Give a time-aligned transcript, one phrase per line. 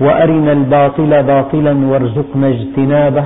[0.00, 3.24] وأرنا الباطل باطلا وارزقنا اجتنابه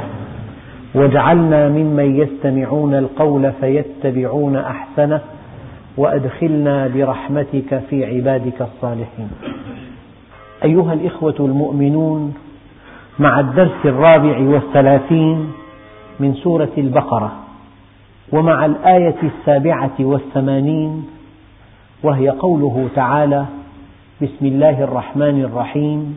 [0.95, 5.21] واجعلنا ممن يستمعون القول فيتبعون أحسنه
[5.97, 9.29] وأدخلنا برحمتك في عبادك الصالحين.
[10.65, 12.35] أيها الإخوة المؤمنون
[13.19, 15.53] مع الدرس الرابع والثلاثين
[16.21, 17.33] من سورة البقرة
[18.33, 21.05] ومع الآية السابعة والثمانين
[22.03, 23.45] وهي قوله تعالى
[24.23, 26.17] بسم الله الرحمن الرحيم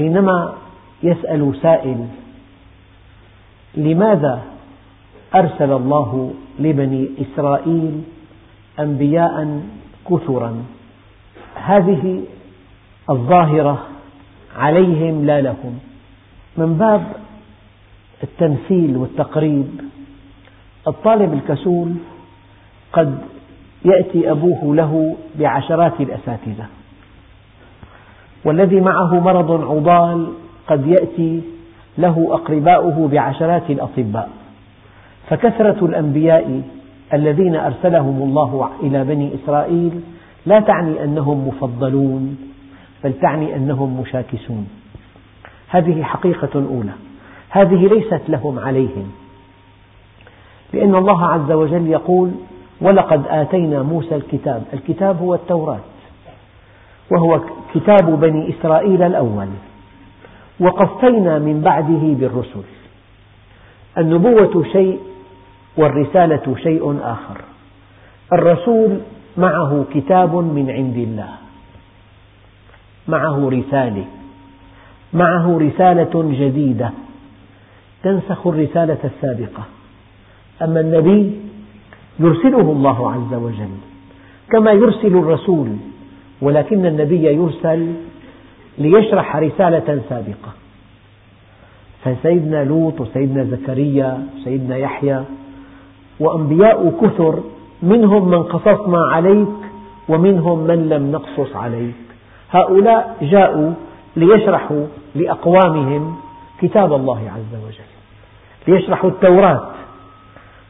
[0.00, 0.54] حينما
[1.02, 2.06] يسأل سائل
[3.74, 4.42] لماذا
[5.34, 8.02] أرسل الله لبني إسرائيل
[8.80, 9.60] أنبياء
[10.10, 10.64] كثرا؟
[11.54, 12.22] هذه
[13.10, 13.86] الظاهرة
[14.56, 15.78] عليهم لا لهم.
[16.56, 17.02] من باب
[18.22, 19.80] التمثيل والتقريب
[20.88, 21.94] الطالب الكسول
[22.92, 23.18] قد
[23.84, 26.66] يأتي أبوه له بعشرات الأساتذة.
[28.44, 30.32] والذي معه مرض عضال
[30.66, 31.40] قد يأتي
[31.98, 34.30] له أقرباؤه بعشرات الأطباء.
[35.28, 36.62] فكثرة الأنبياء
[37.14, 40.00] الذين أرسلهم الله إلى بني إسرائيل
[40.46, 42.38] لا تعني أنهم مفضلون
[43.04, 44.68] بل تعني أنهم مشاكسون.
[45.68, 46.92] هذه حقيقة أولى.
[47.50, 49.12] هذه ليست لهم عليهم.
[50.72, 52.30] لأن الله عز وجل يقول
[52.80, 54.62] ولقد آتينا موسى الكتاب.
[54.72, 55.80] الكتاب هو التوراة.
[57.10, 57.40] وهو
[57.74, 59.48] كتاب بني إسرائيل الأول.
[60.60, 62.68] وقفينا من بعده بالرسل.
[63.98, 65.00] النبوة شيء
[65.76, 67.40] والرسالة شيء آخر.
[68.32, 68.98] الرسول
[69.36, 71.28] معه كتاب من عند الله.
[73.08, 74.04] معه رسالة.
[75.12, 76.90] معه رسالة جديدة.
[78.02, 79.62] تنسخ الرسالة السابقة.
[80.62, 81.40] أما النبي
[82.20, 83.76] يرسله الله عز وجل.
[84.52, 85.68] كما يرسل الرسول
[86.42, 87.94] ولكن النبي يرسل
[88.78, 90.52] ليشرح رسالة سابقة.
[92.04, 95.24] فسيدنا لوط وسيدنا زكريا وسيدنا يحيى
[96.20, 97.40] وأنبياء كثر
[97.82, 99.48] منهم من قصصنا عليك
[100.08, 101.94] ومنهم من لم نقصص عليك.
[102.50, 103.72] هؤلاء جاءوا
[104.16, 106.16] ليشرحوا لأقوامهم
[106.60, 107.90] كتاب الله عز وجل
[108.68, 109.70] ليشرحوا التوراة.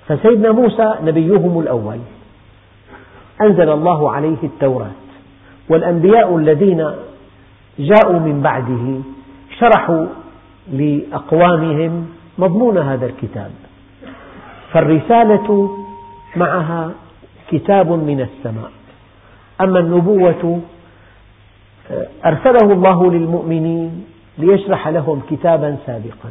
[0.06, 1.98] فسيدنا موسى نبيهم الأول.
[3.42, 4.91] أنزل الله عليه التوراة.
[5.70, 6.91] والأنبياء الذين
[7.78, 9.00] جاءوا من بعده
[9.58, 10.06] شرحوا
[10.72, 12.06] لأقوامهم
[12.38, 13.50] مضمون هذا الكتاب
[14.72, 15.78] فالرسالة
[16.36, 16.91] معها
[17.50, 18.70] كتاب من السماء.
[19.60, 20.60] أما النبوة
[22.25, 24.04] أرسله الله للمؤمنين
[24.38, 26.30] ليشرح لهم كتابا سابقا.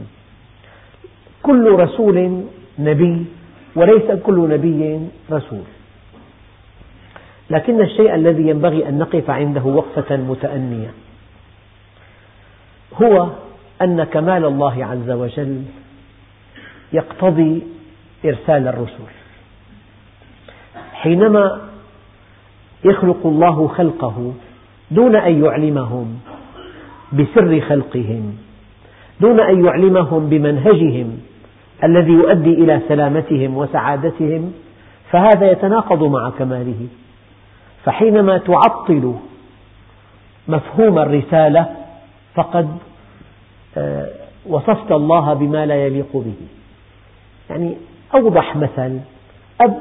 [1.44, 2.44] كل رسول
[2.80, 3.26] نبي
[3.76, 5.00] وليس كل نبي
[5.32, 5.68] رسول.
[7.50, 10.92] لكن الشيء الذي ينبغي أن نقف عنده وقفة متأنية
[13.02, 13.30] هو
[13.82, 15.64] أن كمال الله عز وجل
[16.94, 17.64] يقتضي
[18.26, 19.04] إرسال الرسل.
[20.94, 21.62] حينما
[22.86, 24.34] يخلق الله خلقه
[24.92, 26.20] دون أن يعلمهم
[27.14, 28.38] بسر خلقهم
[29.22, 31.20] دون أن يعلمهم بمنهجهم
[31.84, 34.54] الذي يؤدي إلى سلامتهم وسعادتهم
[35.12, 36.88] فهذا يتناقض مع كماله.
[37.86, 39.14] فحينما تعطل
[40.48, 41.76] مفهوم الرسالة
[42.36, 42.78] فقد
[43.78, 44.08] آه،
[44.46, 46.34] وصفت الله بما لا يليق به
[47.50, 47.78] يعني
[48.16, 49.00] أوضح مثل
[49.62, 49.78] أب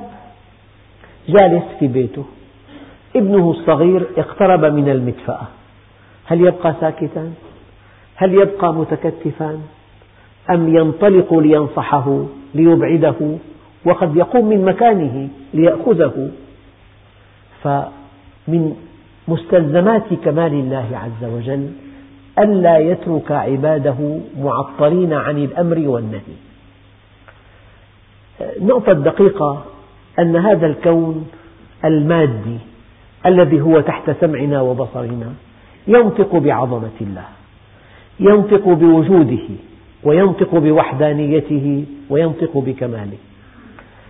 [1.29, 2.25] جالس في بيته
[3.17, 5.47] ابنه الصغير اقترب من المدفأة
[6.27, 7.33] هل يبقى ساكتا؟
[8.17, 9.61] هل يبقى متكتفا؟
[10.51, 12.25] أم ينطلق لينصحه
[12.55, 13.15] ليبعده
[13.87, 16.31] وقد يقوم من مكانه ليأخذه
[17.63, 18.77] فمن
[19.29, 21.71] مستلزمات كمال الله عز وجل
[22.39, 26.37] ألا يترك عباده معطلين عن الأمر والنهي.
[28.61, 29.65] نقطة دقيقة
[30.19, 31.29] أن هذا الكون
[31.85, 32.59] المادي
[33.27, 35.33] الذي هو تحت سمعنا وبصرنا
[35.87, 37.25] ينطق بعظمة الله
[38.21, 39.49] ينطق بوجوده
[40.05, 43.19] وينطق بوحدانيته وينطق بكماله.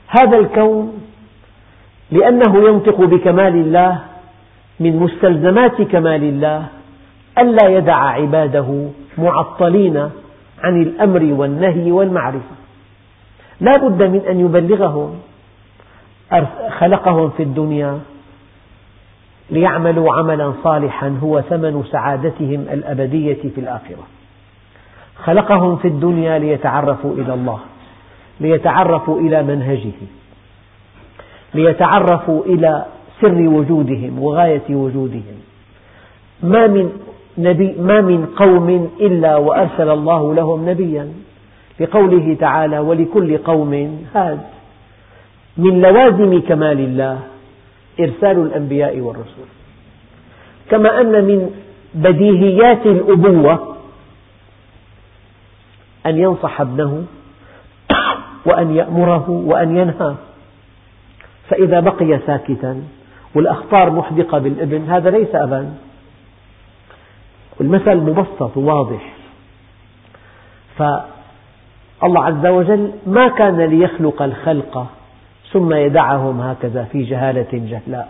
[0.08, 0.92] هذا الكون
[2.10, 3.98] لأنه ينطق بكمال الله
[4.80, 6.66] من مستلزمات كمال الله
[7.38, 8.88] ألا يدع عباده
[9.18, 9.96] معطلين
[10.62, 12.56] عن الأمر والنهي والمعرفة.
[13.60, 15.18] لا بد من أن يبلغهم
[16.78, 18.00] خلقهم في الدنيا
[19.50, 24.06] ليعملوا عملا صالحا هو ثمن سعادتهم الأبدية في الآخرة.
[25.24, 27.58] خلقهم في الدنيا ليتعرفوا إلى الله
[28.40, 30.17] ليتعرفوا إلى منهجه.
[31.54, 32.84] ليتعرفوا إلى
[33.20, 35.38] سر وجودهم وغاية وجودهم.
[36.42, 36.92] ما من,
[37.38, 41.12] نبي ما من قوم إلا وأرسل الله لهم نبيا.
[41.80, 44.40] لقوله تعالى ولكل قوم هاد.
[45.56, 47.18] من لوازم كمال الله
[48.00, 49.48] إرسال الأنبياء والرسل.
[50.70, 51.50] كما أن من
[51.94, 53.76] بديهيات الأبوة
[56.06, 57.04] أن ينصح ابنه
[58.46, 60.16] وأن يأمره وأن ينهاه.
[61.48, 62.82] فإذا بقي ساكتا
[63.34, 65.74] والأخطار محدقة بالابن هذا ليس أبا.
[67.60, 69.12] المثل مبسط وواضح.
[70.76, 74.86] فالله عز وجل ما كان ليخلق الخلق
[75.52, 78.08] ثم يدعهم هكذا في جهالة جهلاء.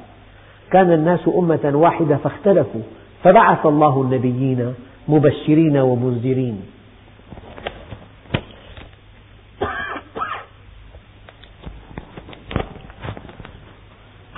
[0.70, 2.82] كان الناس أمة واحدة فاختلفوا
[3.24, 4.74] فبعث الله النبيين
[5.08, 6.62] مبشرين ومنذرين.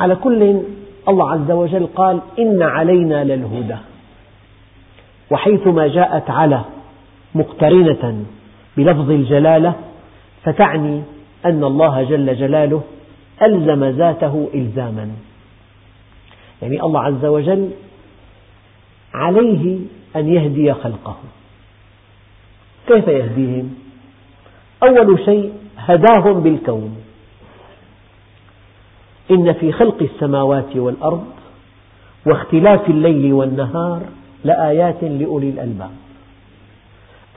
[0.01, 0.63] على كل
[1.09, 3.77] الله عز وجل قال إن علينا للهدى.
[5.31, 6.65] وحيثما جاءت على
[7.35, 8.25] مقترنة
[8.77, 9.75] بلفظ الجلالة
[10.45, 11.03] فتعني
[11.47, 12.83] أن الله جل جلاله
[13.43, 15.11] ألزم ذاته إلزاما.
[16.63, 17.71] يعني الله عز وجل
[19.15, 19.79] عليه
[20.17, 21.17] أن يهدي خلقه.
[22.89, 23.75] كيف يهديهم؟
[24.83, 26.97] أول شيء هداهم بالكون.
[29.31, 31.25] إن في خلق السماوات والأرض
[32.27, 34.01] واختلاف الليل والنهار
[34.45, 35.91] لآيات لأولي الألباب.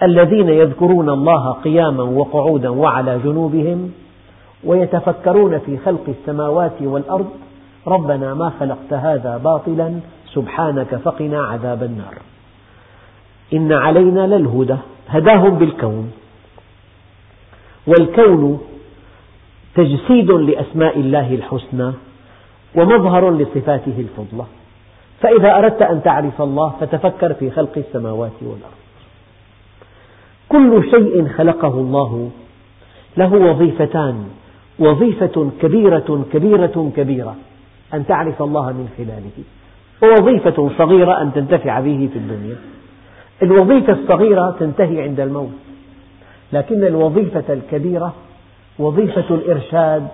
[0.04, 3.92] الذين يذكرون الله قياما وقعودا وعلى جنوبهم
[4.64, 7.30] ويتفكرون في خلق السماوات والأرض
[7.88, 10.00] ربنا ما خلقت هذا باطلا
[10.34, 12.14] سبحانك فقنا عذاب النار.
[13.54, 14.78] إن علينا للهدى
[15.10, 16.12] هداهم بالكون.
[17.88, 18.62] والكون
[19.76, 21.92] تجسيد لأسماء الله الحسنى
[22.76, 24.46] ومظهر لصفاته الفضلى.
[25.22, 28.84] فإذا أردت أن تعرف الله فتفكر في خلق السماوات والأرض.
[30.50, 32.30] كل شيء خلقه الله
[33.18, 34.26] له وظيفتان
[34.80, 37.36] وظيفة كبيرة كبيرة كبيرة
[37.94, 39.44] أن تعرف الله من خلاله
[40.04, 42.56] ووظيفة صغيرة أن تنتفع به في الدنيا.
[43.44, 45.52] الوظيفة الصغيرة تنتهي عند الموت
[46.54, 48.14] لكن الوظيفة الكبيرة
[48.80, 50.08] وظيفة الإرشاد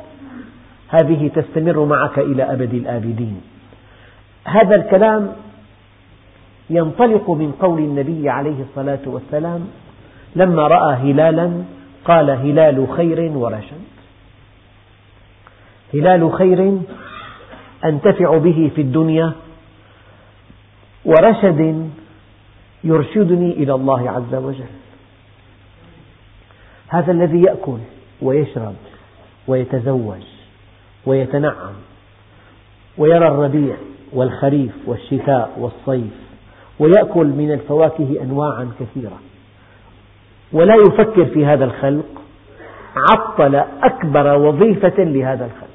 [0.89, 3.41] هذه تستمر معك إلى أبد الآبدين.
[4.45, 5.33] هذا الكلام
[6.69, 9.67] ينطلق من قول النبي عليه الصلاة والسلام
[10.35, 11.63] لما رأى هلالا
[12.05, 13.83] قال هلال خير ورشد.
[15.93, 16.77] هلال خير
[17.85, 19.31] أنتفع به في الدنيا
[21.05, 21.89] ورشد
[22.83, 24.73] يرشدني إلى الله عز وجل.
[26.87, 27.77] هذا الذي يأكل
[28.21, 28.75] ويشرب
[29.47, 30.21] ويتزوج
[31.05, 31.73] ويتنعم
[32.97, 33.75] ويرى الربيع
[34.13, 36.13] والخريف والشتاء والصيف
[36.79, 39.19] ويأكل من الفواكه أنواعا كثيرة.
[40.51, 42.21] ولا يفكر في هذا الخلق
[42.95, 45.69] عطل أكبر وظيفة لهذا الخلق.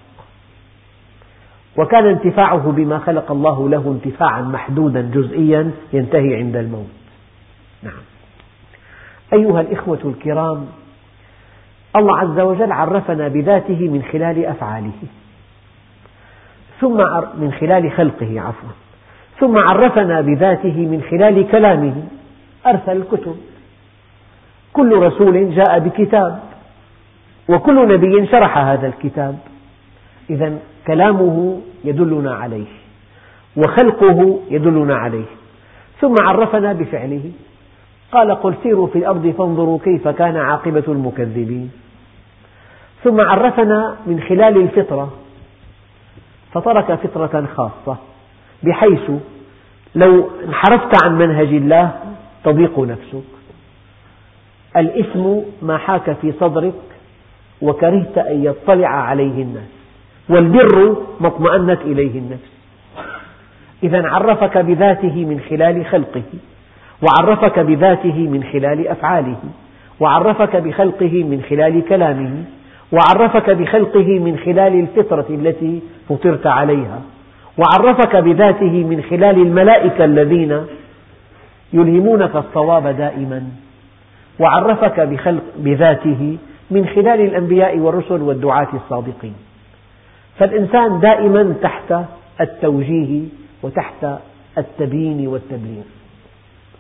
[1.77, 6.87] وكان انتفاعه بما خلق الله له انتفاعا محدودا جزئيا ينتهي عند الموت.
[7.83, 8.03] نعم.
[9.33, 10.67] أيها الإخوة الكرام
[11.97, 14.93] الله عز وجل عرفنا بذاته من خلال أفعاله.
[16.81, 16.97] ثم
[17.41, 18.69] من خلال خلقه عفوا.
[19.41, 21.95] ثم عرفنا بذاته من خلال كلامه.
[22.67, 23.37] أرسل الكتب.
[24.73, 26.41] كل رسول جاء بكتاب.
[27.49, 29.39] وكل نبي شرح هذا الكتاب.
[30.31, 32.73] إذا كلامه يدلنا عليه.
[33.57, 35.31] وخلقه يدلنا عليه.
[36.01, 37.31] ثم عرفنا بفعله.
[38.13, 41.84] قال قل سيروا في الأرض فانظروا كيف كان عاقبة المكذبين.
[43.05, 45.13] ثم عرفنا من خلال الفطرة
[46.53, 47.97] فترك فطرة خاصة
[48.63, 49.11] بحيث
[49.95, 51.91] لو انحرفت عن منهج الله
[52.45, 53.25] تضيق نفسك.
[54.77, 56.75] الإثم ما حاك في صدرك
[57.63, 59.69] وكرهت أن يطلع عليه الناس
[60.29, 62.55] والبر ما اطمأنت إليه النفس.
[63.83, 66.23] إذا عرفك بذاته من خلال خلقه
[67.03, 69.39] وعرفك بذاته من خلال أفعاله
[70.01, 72.45] وعرفك بخلقه من خلال كلامه
[72.95, 77.01] وعرفك بخلقه من خلال الفطرة التي فطرت عليها.
[77.59, 80.67] وعرفك بذاته من خلال الملائكة الذين
[81.73, 83.43] يلهمونك الصواب دائما.
[84.41, 86.37] وعرفك بخلق بذاته
[86.71, 89.35] من خلال الأنبياء والرسل والدعاة الصادقين.
[90.39, 91.95] فالإنسان دائما تحت
[92.41, 93.23] التوجيه
[93.63, 94.07] وتحت
[94.59, 95.83] التبيين والتبليغ.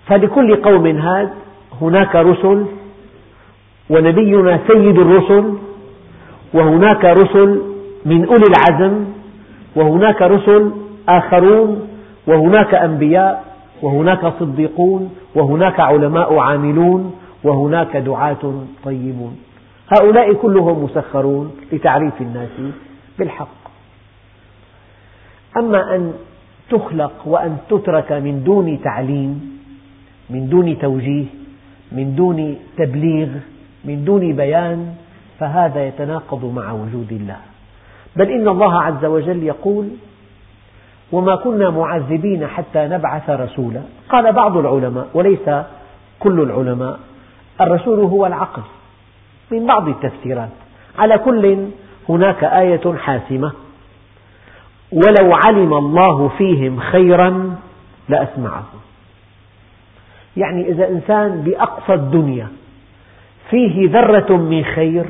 [0.06, 1.30] فلكل قوم هاد
[1.80, 2.64] هناك رسل
[3.90, 5.54] ونبينا سيد الرسل
[6.54, 7.62] وهناك رسل
[8.04, 9.04] من أولي العزم
[9.76, 10.72] وهناك رسل
[11.08, 11.88] آخرون
[12.26, 13.44] وهناك أنبياء
[13.82, 19.36] وهناك صديقون وهناك علماء عاملون وهناك دعاة طيبون.
[19.88, 22.56] هؤلاء كلهم مسخرون لتعريف الناس
[23.18, 23.64] بالحق.
[25.56, 26.12] أما أن
[26.70, 29.58] تخلق وأن تترك من دون تعليم
[30.30, 31.24] من دون توجيه
[31.92, 33.28] من دون تبليغ
[33.84, 34.94] من دون بيان
[35.44, 37.36] فهذا يتناقض مع وجود الله.
[38.16, 39.88] بل إن الله عز وجل يقول
[41.12, 43.82] وما كنا معذبين حتى نبعث رسولا.
[44.08, 45.50] قال بعض العلماء وليس
[46.20, 46.98] كل العلماء
[47.60, 48.62] الرسول هو العقل
[49.50, 50.48] من بعض التفسيرات.
[50.98, 51.66] على كل
[52.08, 53.52] هناك آية حاسمة
[54.92, 57.56] ولو علم الله فيهم خيرا
[58.08, 58.80] لأسمعهم.
[60.36, 62.48] يعني إذا إنسان بأقصى الدنيا
[63.50, 65.04] فيه ذرة من خير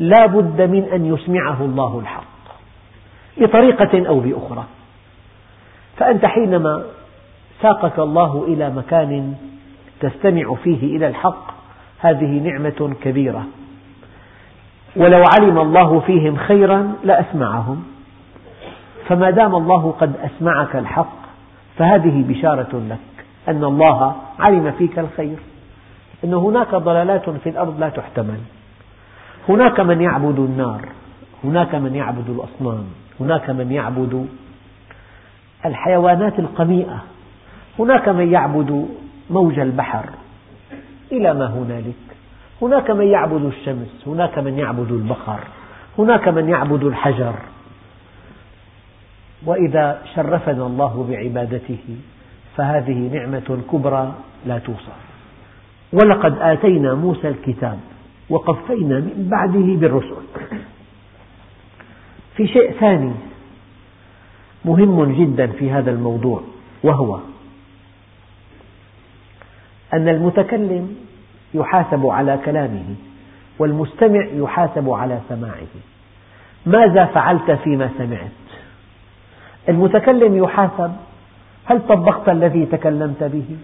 [0.00, 2.24] لا بد من أن يسمعه الله الحق
[3.36, 4.64] بطريقة أو بأخرى.
[5.96, 6.84] فأنت حينما
[7.62, 9.34] ساقك الله إلى مكان
[10.00, 11.54] تستمع فيه إلى الحق
[11.98, 13.46] هذه نعمة كبيرة.
[14.96, 17.84] ولو علم الله فيهم خيرا لأسمعهم.
[19.08, 21.16] فما دام الله قد أسمعك الحق
[21.76, 25.38] فهذه بشارة لك أن الله علم فيك الخير.
[26.24, 28.38] أن هناك ضلالات في الأرض لا تحتمل.
[29.48, 30.88] هناك من يعبد النار
[31.44, 32.84] هناك من يعبد الأصنام
[33.20, 34.26] هناك من يعبد
[35.66, 37.02] الحيوانات القميئة
[37.78, 38.88] هناك من يعبد
[39.30, 40.04] موج البحر
[41.12, 41.94] إلى ما هنالك
[42.62, 45.40] هناك من يعبد الشمس هناك من يعبد البقر
[45.98, 47.34] هناك من يعبد الحجر.
[49.46, 51.78] وإذا شرفنا الله بعبادته
[52.56, 54.14] فهذه نعمة كبرى
[54.46, 55.00] لا توصف.
[55.92, 57.78] ولقد آتينا موسى الكتاب
[58.30, 60.22] وقفينا من بعده بالرسل.
[62.36, 63.12] في شيء ثاني
[64.64, 66.42] مهم جدا في هذا الموضوع
[66.82, 67.18] وهو
[69.92, 70.96] أن المتكلم
[71.54, 72.94] يحاسب على كلامه
[73.58, 75.74] والمستمع يحاسب على سماعه.
[76.66, 78.30] ماذا فعلت فيما سمعت؟
[79.68, 80.92] المتكلم يحاسب
[81.64, 83.56] هل طبقت الذي تكلمت به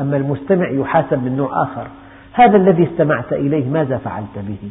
[0.00, 1.86] أما المستمع يحاسب من نوع آخر؟
[2.32, 4.70] هذا الذي استمعت إليه ماذا فعلت به؟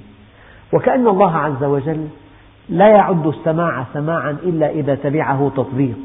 [0.74, 2.08] وكأن الله عز وجل
[2.70, 5.98] لا يعد السماع سماعا إلا إذا تبعه تطبيق.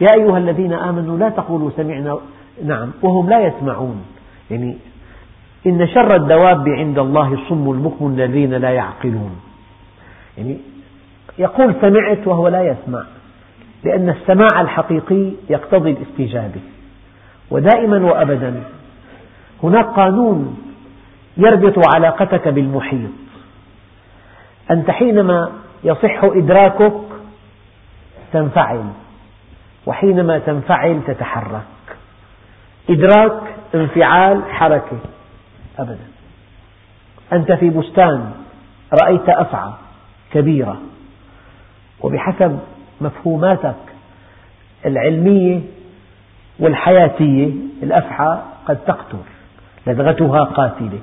[0.00, 2.18] يا أيها الذين آمنوا لا تقولوا سمعنا
[2.64, 4.04] نعم وهم لا يسمعون.
[4.50, 4.76] يعني
[5.66, 9.40] إن شر الدواب عند الله الصم البكم الذين لا يعقلون.
[10.38, 10.58] يعني
[11.38, 13.02] يقول سمعت وهو لا يسمع
[13.84, 16.60] لأن السماع الحقيقي يقتضي الاستجابة.
[17.50, 18.62] ودائما وأبدا
[19.62, 20.58] هناك قانون
[21.36, 23.10] يربط علاقتك بالمحيط.
[24.70, 25.52] أنت حينما
[25.84, 27.00] يصح إدراكك
[28.32, 28.84] تنفعل
[29.86, 31.62] وحينما تنفعل تتحرك.
[32.90, 33.42] إدراك
[33.74, 34.98] انفعال حركة
[35.78, 36.08] أبدا.
[37.32, 38.32] أنت في بستان
[39.02, 39.72] رأيت أفعى
[40.32, 40.80] كبيرة
[42.00, 42.58] وبحسب
[43.00, 43.76] مفهوماتك
[44.86, 45.60] العلمية
[46.58, 47.50] والحياتية
[47.82, 49.18] الأفعى قد تقتل
[49.86, 50.98] لدغتها قاتلة.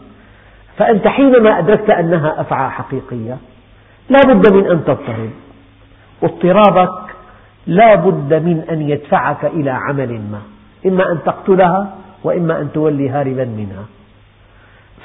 [0.77, 3.37] فأنت حينما أدركت أنها أفعى حقيقية
[4.09, 5.29] لا بد من أن تضطرب.
[6.21, 7.15] واضطرابك
[7.67, 10.41] لا بد من أن يدفعك إلى عمل ما.
[10.85, 13.85] إما أن تقتلها وإما أن تولي هاربا منها.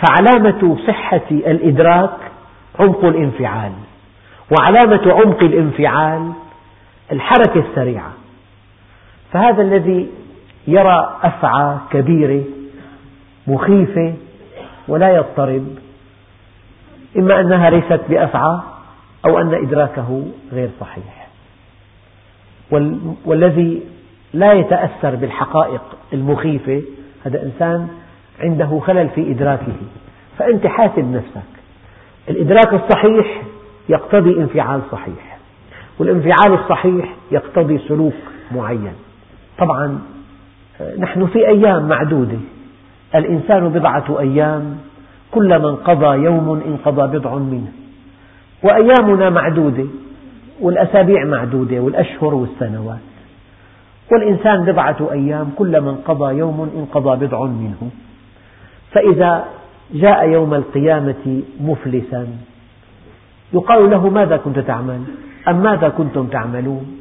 [0.03, 2.17] فعلامة صحة الإدراك
[2.81, 3.73] عمق الانفعال.
[4.51, 6.33] وعلامة عمق الانفعال
[7.13, 8.13] الحركة السريعة.
[9.33, 10.11] فهذا الذي
[10.67, 12.45] يرى أفعى كبيرة
[13.47, 14.15] مخيفة
[14.89, 15.67] ولا يضطرب
[17.17, 18.61] إما أنها ليست بأفعى
[19.27, 21.29] أو أن إدراكه غير صحيح.
[23.25, 23.83] والذي
[24.33, 25.83] لا يتأثر بالحقائق
[26.13, 26.83] المخيفة
[27.27, 27.89] هذا إنسان
[28.41, 29.77] عنده خلل في إدراكه.
[30.39, 31.49] فأنت حاسب نفسك.
[32.29, 33.43] الإدراك الصحيح
[33.89, 35.39] يقتضي انفعال صحيح
[35.99, 38.15] والانفعال الصحيح يقتضي سلوك
[38.53, 38.95] معين.
[39.59, 39.99] طبعا
[40.99, 42.39] نحن في أيام معدودة.
[43.15, 44.77] الإنسان بضعة أيام
[45.31, 47.73] كلما انقضى يوم انقضى بضع منه.
[48.63, 49.87] وأيامنا معدودة
[50.61, 52.99] والأسابيع معدودة والأشهر والسنوات.
[54.13, 57.91] والإنسان بضعة أيام كلما انقضى يوم انقضى بضع منه.
[58.91, 59.45] فإذا
[59.95, 62.27] جاء يوم القيامة مفلسا
[63.53, 65.01] يقال له ماذا كنت تعمل؟
[65.49, 67.01] أم ماذا كنتم تعملون؟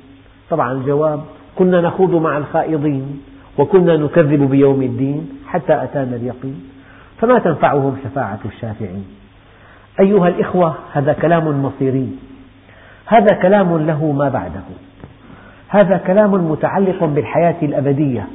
[0.49, 1.19] طبعا الجواب
[1.55, 3.21] كنا نخوض مع الخائضين
[3.57, 6.69] وكنا نكذب بيوم الدين حتى أتانا اليقين
[7.21, 9.05] فما تنفعهم شفاعة الشافعين.
[9.99, 12.09] أيها الإخوة هذا كلام مصيري.
[13.05, 14.63] هذا كلام له ما بعده.
[15.67, 18.27] هذا كلام متعلق بالحياة الأبدية.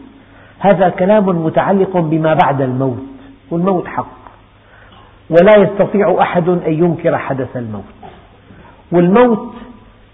[0.59, 3.07] هذا كلام متعلق بما بعد الموت
[3.51, 4.17] والموت حق.
[5.31, 7.85] ولا يستطيع أحد أن ينكر حدث الموت.
[8.93, 9.55] والموت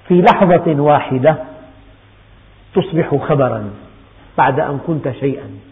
[0.08, 1.36] في لحظة واحدة
[2.74, 3.70] تصبح خبرا
[4.38, 5.71] بعد أن كنت شيئا.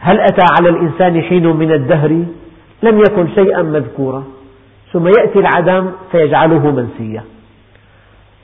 [0.00, 2.24] هل أتى على الإنسان حين من الدهر؟
[2.82, 4.24] لم يكن شيئا مذكورا.
[4.92, 7.24] ثم يأتي العدم فيجعله منسيا.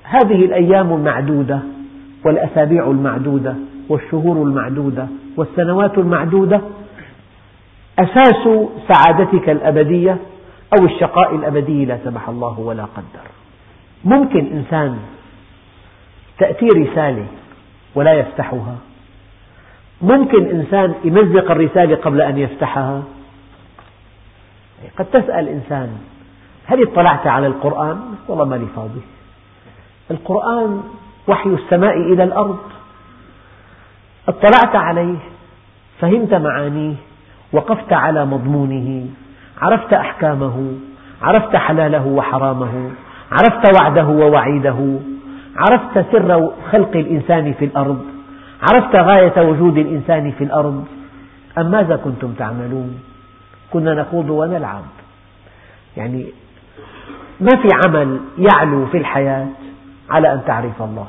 [0.03, 1.61] هذه الأيام المعدودة
[2.25, 3.55] والأسابيع المعدودة
[3.89, 6.61] والشهور المعدودة والسنوات المعدودة
[7.99, 8.49] أساس
[8.89, 10.17] سعادتك الأبدية
[10.79, 13.27] أو الشقاء الأبدي لا سمح الله ولا قدر.
[14.05, 14.97] ممكن إنسان
[16.39, 17.27] تأتي رسالة
[17.95, 18.77] ولا يفتحها.
[20.03, 23.03] ممكن إنسان يمزق الرسالة قبل أن يفتحها؟
[24.99, 25.89] قد تسأل إنسان
[26.67, 29.01] هل اطلعت على القرآن؟ والله ما لي فاضي.
[30.11, 30.83] القرآن
[31.29, 32.59] وحي السماء إلى الأرض.
[34.29, 35.17] اطلعت عليه
[36.01, 36.95] فهمت معانيه
[37.53, 39.07] وقفت على مضمونه
[39.63, 40.73] عرفت أحكامه
[41.23, 42.91] عرفت حلاله وحرامه
[43.33, 44.99] عرفت وعده ووعيده
[45.57, 48.16] عرفت سر خلق الإنسان في الأرض.
[48.63, 50.85] عرفت غاية وجود الإنسان في الأرض؟
[51.59, 53.01] أم ماذا كنتم تعملون؟
[53.73, 54.85] كنا نخوض ونلعب.
[55.97, 56.27] يعني
[57.41, 59.47] ما في عمل يعلو في الحياة
[60.11, 61.07] على أن تعرف الله.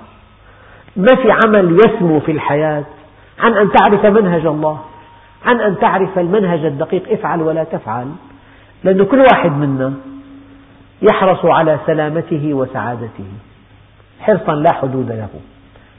[0.95, 2.83] ما في عمل يسمو في الحياة
[3.39, 4.79] عن أن تعرف منهج الله.
[5.45, 8.07] عن أن تعرف المنهج الدقيق افعل ولا تفعل.
[8.83, 9.93] لأن كل واحد منا
[11.01, 13.25] يحرص على سلامته وسعادته.
[14.19, 15.29] حرصا لا حدود له.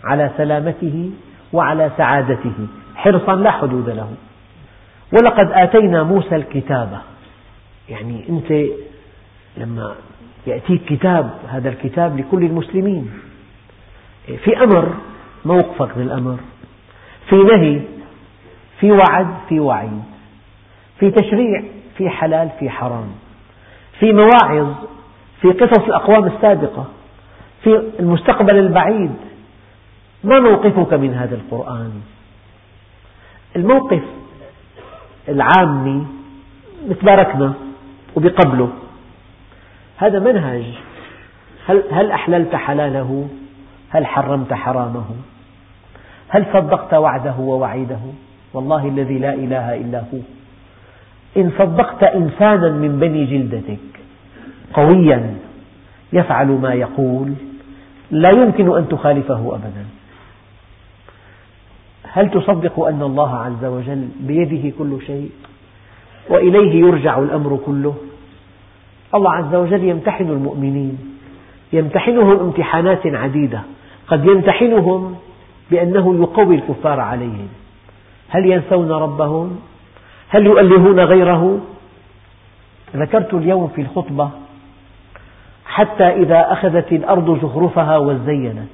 [0.05, 1.11] على سلامته
[1.53, 2.67] وعلى سعادته.
[2.97, 4.13] حرصا لا حدود له.
[5.13, 6.99] ولقد آتينا موسى الكتاب.
[7.89, 8.69] يعني أنت
[9.57, 9.95] لما
[10.47, 13.11] يأتيك كتاب هذا الكتاب لكل المسلمين.
[14.45, 14.95] في أمر
[15.45, 16.37] موقفك بالأمر
[17.29, 17.81] في نهي
[18.81, 20.03] في وعد في وعيد.
[20.99, 21.63] في تشريع
[21.97, 23.09] في حلال في حرام.
[23.99, 24.75] في مواعظ
[25.41, 26.87] في قصص الأقوام السابقة.
[27.65, 29.15] في المستقبل البعيد.
[30.24, 31.92] ما موقفك من هذا القرآن؟
[33.57, 34.02] الموقف
[35.28, 36.07] العامي
[36.88, 37.54] متباركنا
[38.16, 38.70] وبقبله.
[39.96, 40.64] هذا منهج.
[41.66, 43.28] هل, هل أحللت حلاله؟
[43.90, 45.04] هل حرمت حرامه؟
[46.28, 48.00] هل صدقت وعده ووعيده؟
[48.54, 50.18] والله الذي لا إله إلا هو.
[51.37, 54.00] إن صدقت إنسانا من بني جلدتك
[54.74, 55.35] قويا
[56.12, 57.35] يفعل ما يقول
[58.11, 59.98] لا يمكن أن تخالفه أبدا.
[62.12, 65.31] هل تصدق أن الله عز وجل بيده كل شيء؟
[66.31, 67.94] وإليه يرجع الأمر كله؟
[69.14, 70.99] الله عز وجل يمتحن المؤمنين
[71.73, 73.62] يمتحنهم امتحانات عديدة
[74.09, 75.16] قد يمتحنهم
[75.71, 77.49] بأنه يقوي الكفار عليهم.
[78.29, 79.61] هل ينسون ربهم؟
[80.29, 81.61] هل يؤلهون غيره؟
[82.97, 84.31] ذكرت اليوم في الخطبة
[85.66, 88.68] حتى إذا أخذت الأرض زخرفها وزينت.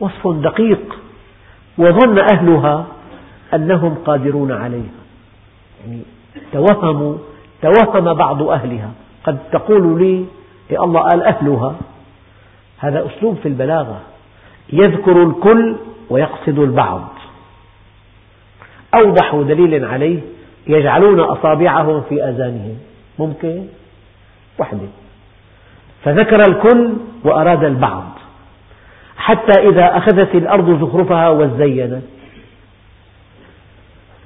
[0.00, 1.07] وصف دقيق.
[1.78, 2.86] وظن أهلها
[3.54, 4.98] أنهم قادرون عليها.
[5.86, 6.02] يعني
[6.52, 7.16] توهموا
[7.62, 8.90] توهم بعض أهلها.
[9.24, 10.24] قد تقول لي
[10.70, 11.74] الله قال أهلها.
[12.78, 14.00] هذا أسلوب في البلاغة.
[14.72, 15.76] يذكر الكل
[16.10, 17.08] ويقصد البعض.
[18.94, 20.20] أوضح دليل عليه
[20.66, 22.78] يجعلون أصابعهم في آذانهم.
[23.18, 23.66] ممكن؟
[24.58, 24.88] وحدة
[26.04, 26.92] فذكر الكل
[27.24, 28.17] وأراد البعض.
[29.18, 32.02] حتى إذا أخذت الأرض زخرفها وزينت.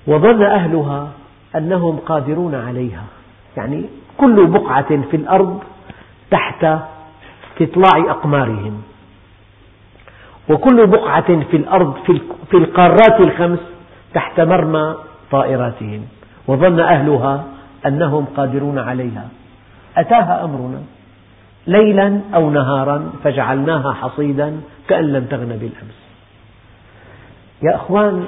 [0.07, 1.09] وظن أهلها
[1.57, 3.05] أنهم قادرون عليها.
[3.57, 3.85] يعني
[4.19, 5.63] كل بقعة في الأرض
[6.31, 6.67] تحت
[7.53, 8.83] استطلاع أقمارهم.
[10.51, 11.95] وكل بقعة في الأرض
[12.51, 13.59] في القارات الخمس
[14.15, 14.95] تحت مرمى
[15.31, 16.07] طائراتهم.
[16.47, 17.45] وظن أهلها
[17.87, 19.29] أنهم قادرون عليها.
[19.97, 20.83] أتاها أمرنا.
[21.67, 26.03] ليلا أو نهارا فجعلناها حصيدا كأن لم تغن بالأمس.
[27.63, 28.25] يا أخوان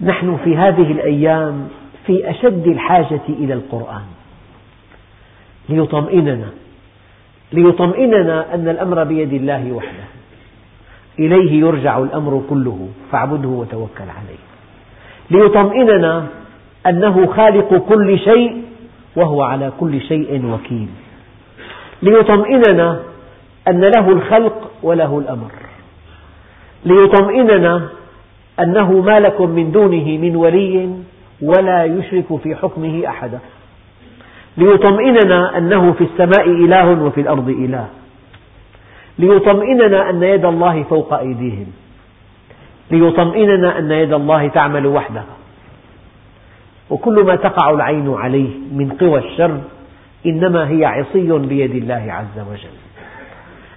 [0.00, 1.68] نحن في هذه الأيام
[2.06, 4.04] في أشد الحاجة إلى القرآن.
[5.68, 6.48] ليطمئننا
[7.52, 10.04] ليطمئننا أن الأمر بيد الله وحده.
[11.18, 14.42] إليه يرجع الأمر كله فاعبده وتوكل عليه.
[15.30, 16.26] ليطمئننا
[16.86, 18.62] أنه خالق كل شيء
[19.16, 20.88] وهو على كل شيء وكيل.
[22.02, 23.00] ليطمئننا
[23.68, 25.50] أن له الخلق وله الأمر.
[26.84, 27.88] ليطمئننا
[28.60, 30.90] أنه ما لكم من دونه من ولي
[31.42, 33.38] ولا يشرك في حكمه أحدا.
[34.56, 37.86] ليطمئننا أنه في السماء إله وفي الأرض إله.
[39.18, 41.66] ليطمئننا أن يد الله فوق أيديهم.
[42.90, 45.36] ليطمئننا أن يد الله تعمل وحدها.
[46.90, 49.60] وكل ما تقع العين عليه من قوى الشر
[50.26, 52.76] إنما هي عصي بيد الله عز وجل.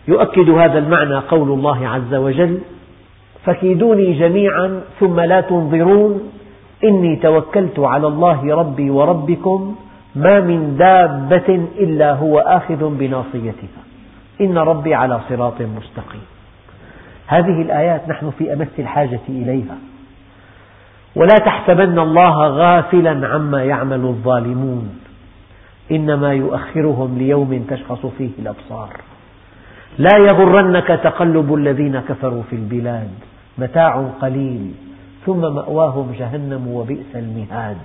[0.08, 2.60] يؤكد هذا المعنى قول الله عز وجل
[3.45, 6.32] فكيدوني جميعا ثم لا تنظرون.
[6.84, 9.75] إني توكلت على الله ربي وربكم
[10.15, 13.84] ما من دابة إلا هو آخذ بناصيتها.
[14.41, 16.21] إن ربي على صراط مستقيم.
[17.28, 19.78] هذه الآيات نحن في أمس الحاجة إليها.
[21.15, 24.99] ولا تحسبن الله غافلا عما يعمل الظالمون.
[25.91, 28.89] إنما يؤخرهم ليوم تشخص فيه الأبصار.
[29.97, 33.10] لا يغرنك تقلب الذين كفروا في البلاد
[33.58, 34.71] متاع قليل
[35.25, 37.78] ثم مأواهم جهنم وبئس المهاد.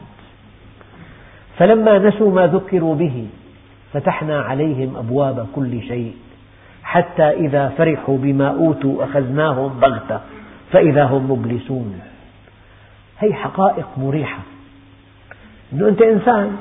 [1.59, 3.27] فلما نسوا ما ذكروا به
[3.93, 6.15] فتحنا عليهم أبواب كل شيء
[6.83, 10.21] حتى إذا فرحوا بما أوتوا أخذناهم بغتة
[10.73, 12.01] فإذا هم مبلسون.
[13.19, 14.39] هي حقائق مريحة.
[15.73, 16.57] أنه أنت إنسان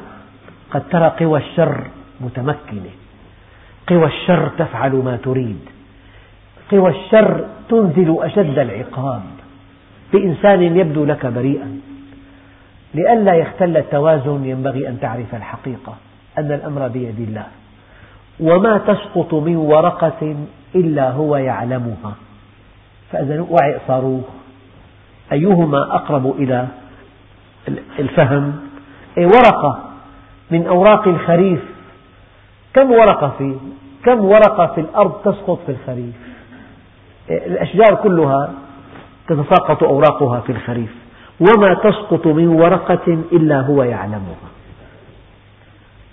[0.73, 1.87] قد ترى قوى الشر
[2.21, 2.89] متمكنة.
[3.87, 5.59] قوى الشر تفعل ما تريد.
[6.71, 9.21] قوى الشر تنزل أشد العقاب.
[10.13, 11.79] بإنسان يبدو لك بريئا.
[12.93, 15.95] لئلا يختل التوازن ينبغي أن تعرف الحقيقة
[16.37, 17.45] أن الأمر بيد الله.
[18.39, 20.35] وما تسقط من ورقة
[20.75, 22.13] إلا هو يعلمها.
[23.11, 24.23] فإذا وعي صاروخ.
[25.31, 26.67] أيهما أقرب إلى
[27.99, 28.55] الفهم؟
[29.17, 29.92] أي ورقة.
[30.53, 31.59] من أوراق الخريف.
[32.73, 33.55] كم ورقة في
[34.05, 36.15] كم ورقة في الأرض تسقط في الخريف؟
[37.29, 38.53] الأشجار كلها
[39.27, 40.95] تتساقط أوراقها في الخريف.
[41.39, 44.49] وما تسقط من ورقة إلا هو يعلمها.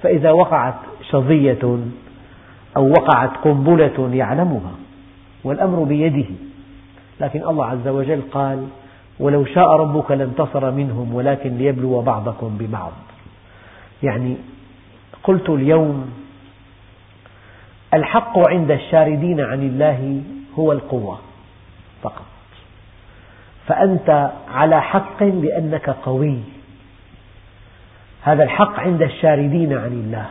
[0.02, 0.74] فإذا وقعت
[1.10, 1.78] شظية
[2.76, 4.72] أو وقعت قنبلة يعلمها
[5.44, 6.30] والأمر بيده.
[7.20, 8.66] لكن الله عز وجل قال
[9.20, 12.92] ولو شاء ربك لانتصر منهم ولكن ليبلو بعضكم ببعض.
[14.02, 14.36] يعني
[15.22, 16.10] قلت اليوم
[17.94, 20.22] الحق عند الشاردين عن الله
[20.58, 21.18] هو القوة
[22.02, 22.26] فقط.
[23.66, 26.38] فأنت على حق لأنك قوي.
[28.22, 30.26] هذا الحق عند الشاردين عن الله.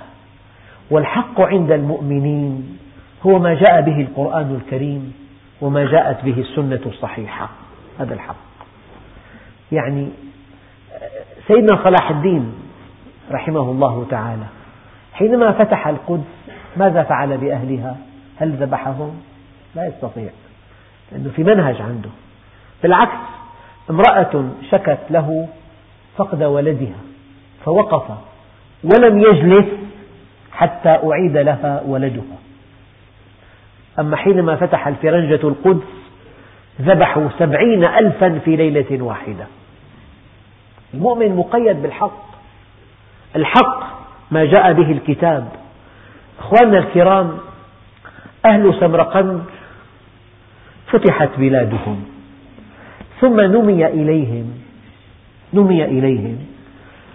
[0.92, 2.78] والحق عند المؤمنين
[3.26, 5.14] هو ما جاء به القرآن الكريم
[5.62, 7.50] وما جاءت به السنة الصحيحة.
[8.00, 8.36] هذا الحق.
[9.72, 10.10] يعني
[11.48, 12.54] سيدنا صلاح الدين
[13.32, 14.46] رحمه الله تعالى.
[15.14, 16.24] حينما فتح القدس
[16.78, 17.98] ماذا فعل بأهلها؟
[18.38, 19.22] هل ذبحهم؟
[19.76, 20.30] لا يستطيع
[21.12, 22.10] لأنه في منهج عنده.
[22.84, 23.18] بالعكس
[23.90, 25.48] امرأة شكت له
[26.18, 27.00] فقد ولدها
[27.66, 28.04] فوقف
[28.84, 29.66] ولم يجلس
[30.52, 32.38] حتى أعيد لها ولدها.
[34.00, 35.88] أما حينما فتح الفرنجة القدس
[36.82, 39.46] ذبحوا سبعين ألفا في ليلة واحدة.
[40.94, 42.29] المؤمن مقيد بالحق.
[43.36, 43.84] الحق
[44.32, 45.48] ما جاء به الكتاب.
[46.40, 47.38] أخواننا الكرام
[48.46, 49.44] أهل سمرقند
[50.88, 52.04] فتحت بلادهم
[53.22, 54.54] ثم نمي إليهم
[55.54, 56.38] نمي إليهم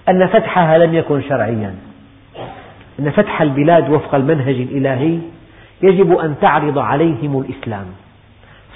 [0.08, 1.74] أن فتحها لم يكن شرعيا
[2.98, 5.18] أن فتح البلاد وفق المنهج الإلهي
[5.82, 7.86] يجب أن تعرض عليهم الإسلام.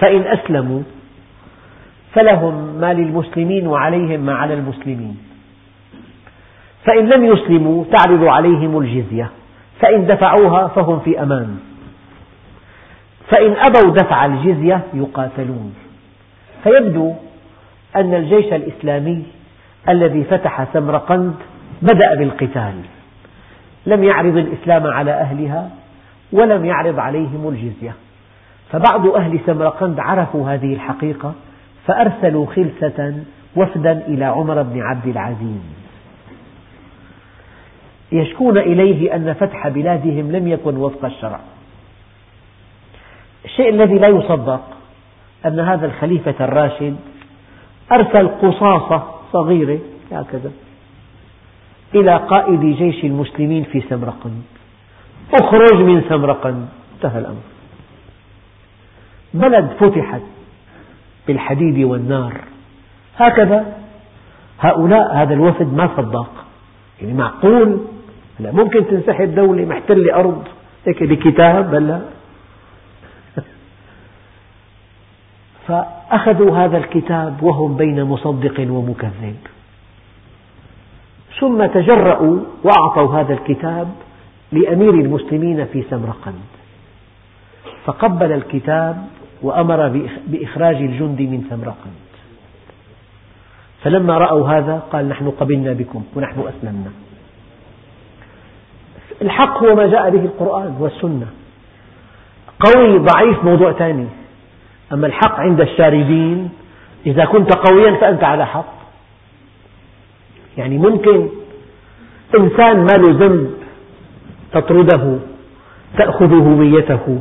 [0.01, 0.83] فإن أسلموا
[2.13, 5.28] فلهم ما للمسلمين وعليهم ما على المسلمين.
[6.85, 9.31] فإن لم يسلموا تعرض عليهم الجزية
[9.81, 11.59] فإن دفعوها فهم في أمان.
[13.29, 15.75] فإن أبوا دفع الجزية يقاتلون.
[16.63, 17.13] فيبدو
[17.97, 19.23] أن الجيش الإسلامي
[19.89, 21.35] الذي فتح سمرقند
[21.83, 22.75] بدأ بالقتال.
[23.87, 25.71] لم يعرض الإسلام على أهلها
[26.33, 27.93] ولم يعرض عليهم الجزية.
[28.73, 31.35] فبعض أهل سمرقند عرفوا هذه الحقيقة
[31.87, 33.15] فأرسلوا خلسة
[33.57, 35.78] وفدا إلى عمر بن عبد العزيز.
[38.13, 41.41] يشكون إليه أن فتح بلادهم لم يكن وفق الشرع.
[43.45, 44.61] الشيء الذي لا يصدق
[45.47, 46.97] أن هذا الخليفة الراشد
[47.93, 49.79] أرسل قصاصة صغيرة
[50.13, 50.53] هكذا
[51.95, 54.43] إلى قائد جيش المسلمين في سمرقند.
[55.43, 56.69] اخرج من سمرقند.
[56.95, 57.43] انتهى الأمر.
[59.35, 60.23] بلد فتحت
[61.27, 62.41] بالحديد والنار.
[63.17, 63.77] هكذا
[64.61, 66.31] هؤلاء هذا الوفد ما صدق.
[67.01, 67.81] يعني معقول
[68.41, 70.45] لا ممكن تنسحب دولة محتلة أرض
[70.87, 72.01] هيك بكتاب بلا.
[75.67, 79.37] فأخذوا هذا الكتاب وهم بين مصدق ومكذب.
[81.41, 83.89] ثم تجرؤوا وأعطوا هذا الكتاب
[84.53, 86.49] لأمير المسلمين في سمرقند.
[87.85, 89.07] فقبل الكتاب
[89.43, 92.09] وأمر بإخراج الجند من سمرقند.
[93.83, 97.08] فلما رأوا هذا قال نحن قبلنا بكم ونحن أسلمنا.
[99.23, 101.27] الحق هو ما جاء به القرآن والسنة.
[102.61, 104.07] قوي ضعيف موضوع ثاني
[104.93, 106.51] أما الحق عند الشاردين
[107.07, 108.75] إذا كنت قويا فأنت على حق.
[110.57, 111.29] يعني ممكن
[112.39, 113.51] إنسان ما له ذنب
[114.53, 115.19] تطرده
[115.99, 117.21] تأخذ هويته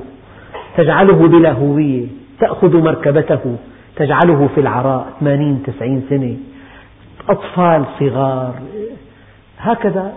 [0.77, 2.07] تجعله بلا هوية
[2.39, 3.57] تأخذ مركبته
[3.95, 6.37] تجعله في العراء ثمانين تسعين سنة
[7.29, 8.53] أطفال صغار
[9.59, 10.13] هكذا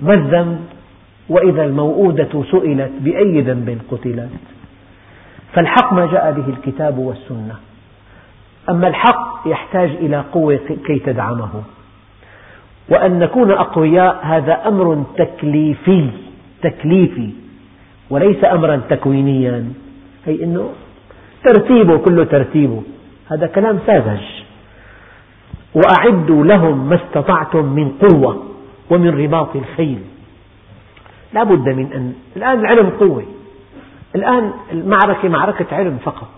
[0.00, 0.60] ما الذنب؟
[1.28, 4.30] وإذا الموءودة سئلت بأي ذنب قتلت.
[5.52, 7.54] فالحق ما جاء به الكتاب والسنة.
[8.70, 11.62] أما الحق يحتاج إلى قوة كي تدعمه.
[12.88, 16.08] وأن نكون أقوياء هذا أمر تكليفي
[16.62, 17.30] تكليفي
[18.10, 19.72] وليس أمرا تكوينيا.
[20.28, 20.68] أي أنه
[21.44, 22.82] ترتيبه كله ترتيبه.
[23.30, 24.22] هذا كلام ساذج.
[25.74, 28.53] وأعدوا لهم ما استطعتم من قوة.
[28.90, 29.98] ومن رباط الخيل.
[31.32, 33.24] لا بد من أن الآن العلم قوة
[34.14, 36.28] الآن المعركة معركة علم فقط.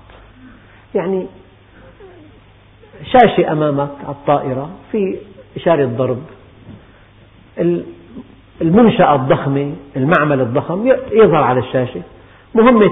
[0.94, 1.26] يعني
[3.12, 5.16] شاشة أمامك على الطائرة في
[5.56, 6.22] إشارة ضرب.
[8.62, 12.02] المنشأة الضخمة المعمل الضخم يظهر على الشاشة.
[12.54, 12.90] مهمة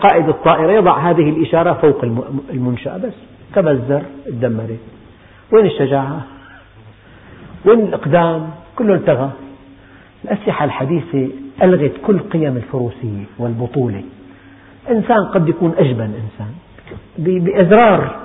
[0.00, 2.04] قائد الطائرة يضع هذه الإشارة فوق
[2.50, 3.14] المنشأة بس
[3.54, 4.80] كما الزر تدمرت
[5.52, 6.20] وين الشجاعة؟
[7.64, 9.30] وين الإقدام؟ كله التغى
[10.24, 11.28] الأسلحة الحديثة
[11.62, 14.02] ألغت كل قيم الفروسية والبطولة.
[14.90, 16.52] إنسان قد يكون أجبن إنسان
[17.18, 18.16] بأزرار.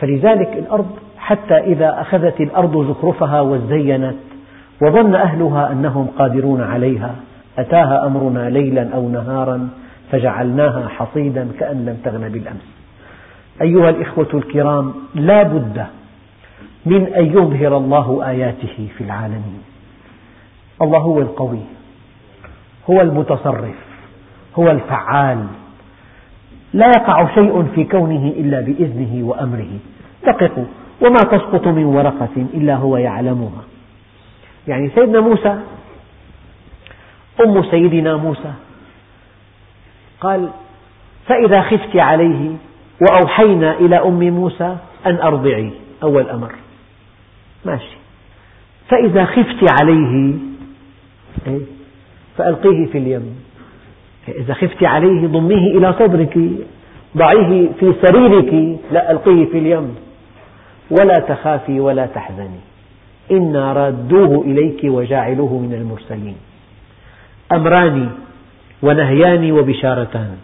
[0.00, 0.86] فلذلك الأرض
[1.18, 4.16] حتى إذا أخذت الأرض زخرفها وزينت
[4.82, 7.14] وظن أهلها أنهم قادرون عليها
[7.58, 9.68] أتاها أمرنا ليلا أو نهارا
[10.12, 12.66] فجعلناها حصيدا كأن لم تغن بالأمس.
[13.62, 15.86] أيها الإخوة الكرام لا بد
[16.86, 19.62] من أن يظهر الله آياته في العالمين.
[20.82, 21.60] الله هو القوي
[22.90, 23.74] هو المتصرف
[24.58, 25.46] هو الفعال.
[26.72, 29.78] لا يقع شيء في كونه إلا بإذنه وأمره.
[30.26, 30.64] دققوا
[31.00, 33.62] وما تسقط من ورقة إلا هو يعلمها.
[34.68, 35.58] يعني سيدنا موسى
[37.44, 38.52] أم سيدنا موسى
[40.20, 40.48] قال
[41.26, 42.50] فإذا خفت عليه
[43.00, 45.70] وأوحينا إلى أم موسى أن أرضعي
[46.02, 46.52] أول أمر.
[47.66, 47.96] ماشي.
[48.88, 50.34] فإذا خفت عليه
[51.46, 51.60] إيه؟
[52.36, 53.36] فألقيه في اليم.
[54.28, 56.38] إذا خفت عليه ضميه إلى صدرك
[57.16, 59.96] ضعيه في سريرك لا ألقيه في اليم.
[60.90, 62.60] ولا تخافي ولا تحزني.
[63.30, 66.36] إنا رادوه إليك وجاعلوه من المرسلين.
[67.52, 68.10] أمران
[68.82, 70.36] ونهيان وبشارتان.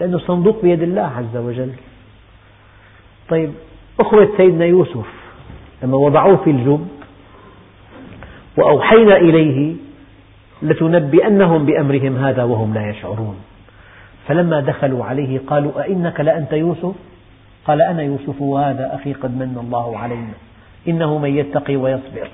[0.00, 1.72] لأنه صندوق بيد الله عز وجل.
[3.28, 3.52] طيب
[4.00, 5.23] أخوة سيدنا يوسف
[5.82, 6.88] لما وضعوه في الجب
[8.56, 9.74] وأوحينا إليه
[10.62, 13.36] لتنبئنهم بأمرهم هذا وهم لا يشعرون.
[14.28, 16.94] فلما دخلوا عليه قالوا أئنك لأنت يوسف؟
[17.64, 20.34] قال أنا يوسف وهذا أخي قد من الله علينا.
[20.88, 22.28] إنه من يتقي ويصبر.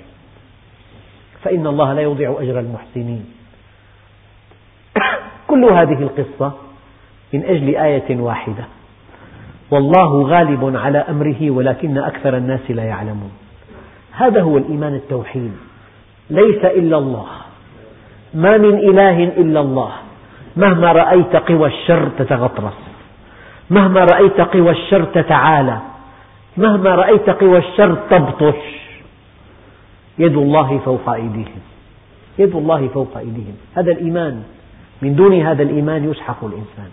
[1.42, 3.24] فإن الله لا يضيع أجر المحسنين.
[5.50, 6.52] كل هذه القصة
[7.32, 8.64] من أجل آية واحدة.
[9.70, 13.32] والله غالب على أمره ولكن أكثر الناس لا يعلمون.
[14.12, 15.52] هذا هو الإيمان التوحيد.
[16.30, 17.26] ليس إلا الله.
[18.34, 19.92] ما من إله إلا الله.
[20.56, 22.78] مهما رأيت قوى الشر تتغطرس.
[23.70, 25.78] مهما رأيت قوى الشر تتعالى.
[26.56, 28.90] مهما رأيت قوى الشر تبطش.
[30.18, 31.60] يد الله فوق أيديهم.
[32.38, 33.56] يد الله فوق أيديهم.
[33.74, 34.42] هذا الإيمان.
[35.02, 36.90] من دون هذا الإيمان يسحق الإنسان.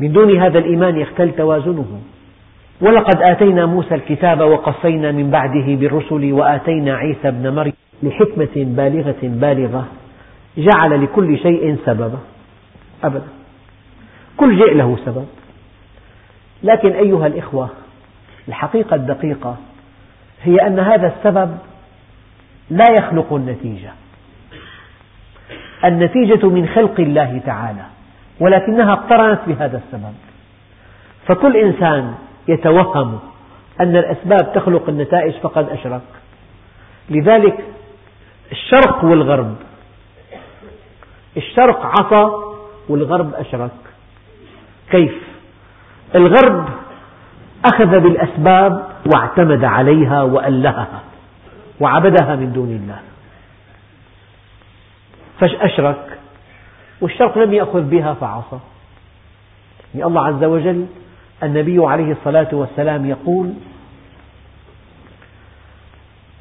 [0.00, 2.00] من دون هذا الإيمان يختل توازنه.
[2.80, 9.86] ولقد آتينا موسى الكتاب وقصينا من بعده بالرسل وآتينا عيسى ابن مريم لحكمة بالغة بالغة.
[10.58, 12.18] جعل لكل شيء سببا.
[13.04, 13.28] أبدا.
[14.36, 15.26] كل شيء له سبب.
[16.62, 17.68] لكن أيها الإخوة
[18.48, 19.56] الحقيقة الدقيقة
[20.42, 21.58] هي أن هذا السبب
[22.70, 23.90] لا يخلق النتيجة.
[25.84, 27.84] النتيجة من خلق الله تعالى.
[28.40, 30.14] ولكنها اقترنت بهذا السبب.
[31.26, 32.14] فكل إنسان
[32.48, 33.18] يتوهم
[33.80, 36.00] أن الأسباب تخلق النتائج فقد أشرك.
[37.10, 37.64] لذلك
[38.52, 39.56] الشرق والغرب
[41.36, 42.30] الشرق عصى
[42.88, 43.70] والغرب أشرك.
[44.90, 45.14] كيف؟
[46.14, 46.68] الغرب
[47.74, 51.00] أخذ بالأسباب واعتمد عليها وألهها
[51.80, 52.98] وعبدها من دون الله.
[55.40, 56.09] فأشرك
[57.00, 58.58] والشرق لم يأخذ بها فعصى.
[59.94, 60.86] يعني الله عز وجل
[61.42, 63.52] النبي عليه الصلاة والسلام يقول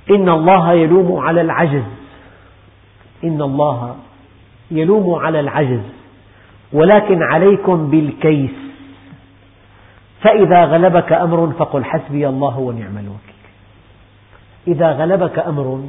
[0.10, 1.84] إن الله يلوم على العجز.
[3.24, 3.96] إن الله
[4.72, 5.82] يلوم على العجز
[6.74, 8.52] ولكن عليكم بالكيس.
[10.22, 13.40] فإذا غلبك أمر فقل حسبي الله ونعم الوكيل.
[14.68, 15.84] إذا غلبك أمر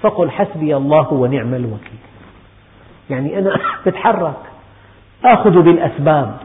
[0.00, 1.98] فقل حسبي الله ونعم الوكيل.
[3.10, 4.36] يعني أنا بتحرك
[5.24, 6.36] آخذ بالأسباب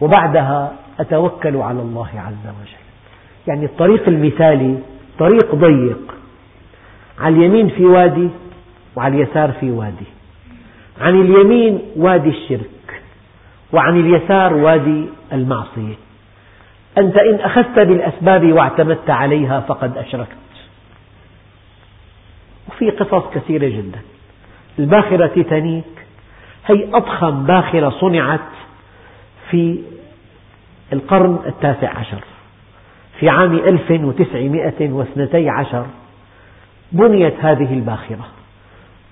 [0.00, 2.84] وبعدها أتوكل على الله عز وجل.
[3.46, 4.78] يعني الطريق المثالي
[5.18, 6.14] طريق ضيق.
[7.18, 8.28] على اليمين في وادي
[8.96, 10.06] وعلى اليسار في وادي.
[11.00, 13.02] عن اليمين وادي الشرك
[13.72, 15.94] وعن اليسار وادي المعصية.
[16.98, 20.36] أنت إن أخذت بالأسباب واعتمدت عليها فقد أشركت.
[22.68, 23.98] وفي قصص كثيرة جدا.
[24.78, 25.84] الباخرة تيتانيك.
[26.66, 28.40] هي أضخم باخرة صنعت
[29.50, 29.78] في
[30.92, 32.24] القرن التاسع عشر.
[33.20, 35.86] في عام 1912
[36.92, 38.26] بنيت هذه الباخرة.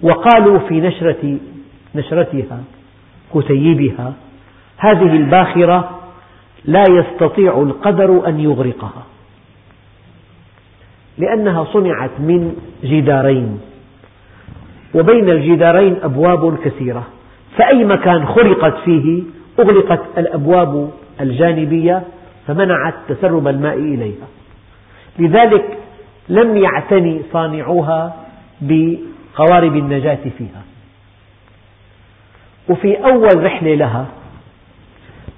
[0.02, 1.38] وقالوا في نشرة
[1.94, 2.60] نشرتها
[3.34, 4.12] كتيبها
[4.76, 5.98] هذه الباخرة
[6.64, 9.02] لا يستطيع القدر أن يغرقها
[11.18, 13.60] لأنها صنعت من جدارين.
[14.94, 17.06] وبين الجدارين أبواب كثيرة.
[17.56, 19.22] فأي مكان خرقت فيه
[19.58, 22.02] أغلقت الأبواب الجانبية
[22.46, 24.26] فمنعت تسرب الماء إليها.
[25.18, 25.78] لذلك
[26.28, 28.16] لم يعتني صانعوها
[28.60, 30.62] بقوارب النجاة فيها.
[32.68, 34.06] وفي أول رحلة لها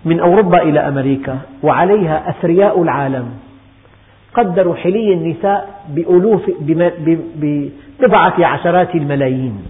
[0.05, 3.31] من أوروبا إلى أمريكا وعليها أثرياء العالم.
[4.35, 6.51] قدروا حلي النساء بألوف
[8.05, 9.67] ببضعة عشرات الملايين.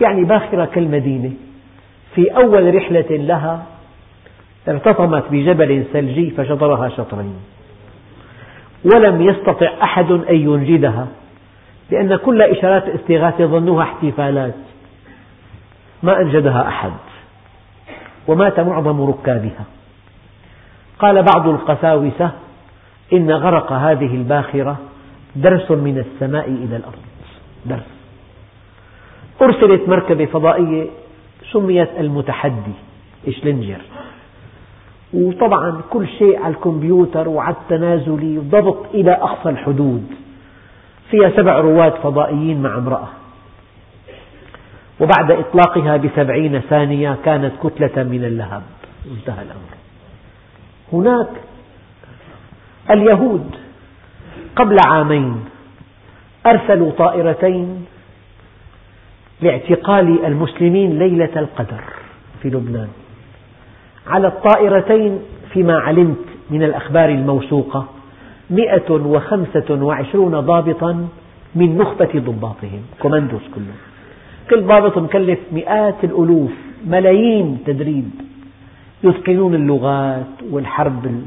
[0.00, 1.32] يعني باخرة كالمدينة.
[2.14, 3.66] في أول رحلة لها
[4.68, 7.36] ارتطمت بجبل ثلجي فشطرها شطرين.
[8.94, 11.06] ولم يستطع أحد أن ينجدها
[11.90, 14.54] لأن كل إشارات الاستغاثة ظنوها احتفالات.
[16.02, 16.92] ما أنجدها أحد
[18.28, 19.64] ومات معظم ركابها.
[20.98, 22.30] قال بعض القساوسة
[23.12, 24.76] إن غرق هذه الباخرة
[25.36, 27.07] درس من السماء إلى الأرض.
[27.66, 27.82] درس
[29.42, 30.86] أرسلت مركبة فضائية
[31.52, 32.72] سميت المتحدي
[33.28, 33.80] إشلنجر
[35.14, 40.06] وطبعا كل شيء على الكمبيوتر وعلى التنازلي ضبط إلى أقصى الحدود.
[41.10, 43.08] فيها سبع رواد فضائيين مع امرأة.
[45.00, 48.62] وبعد إطلاقها بسبعين ثانية كانت كتلة من اللهب.
[49.10, 49.78] انتهى الأمر.
[50.92, 51.28] هناك
[52.90, 53.56] اليهود
[54.56, 55.44] قبل عامين
[56.50, 57.84] أرسلوا طائرتين
[59.40, 61.80] لاعتقال المسلمين ليلة القدر
[62.42, 62.88] في لبنان.
[64.06, 65.18] على الطائرتين
[65.52, 67.86] فيما علمت من الأخبار الموثوقة
[68.50, 71.08] مئة وخمسة وعشرون ضابطا
[71.54, 73.76] من نخبة ضباطهم كوماندوس كلهم
[74.50, 76.52] كل ضابط مكلف مئات الألوف
[76.86, 78.10] ملايين تدريب.
[79.04, 81.22] يتقنون اللغات والحرب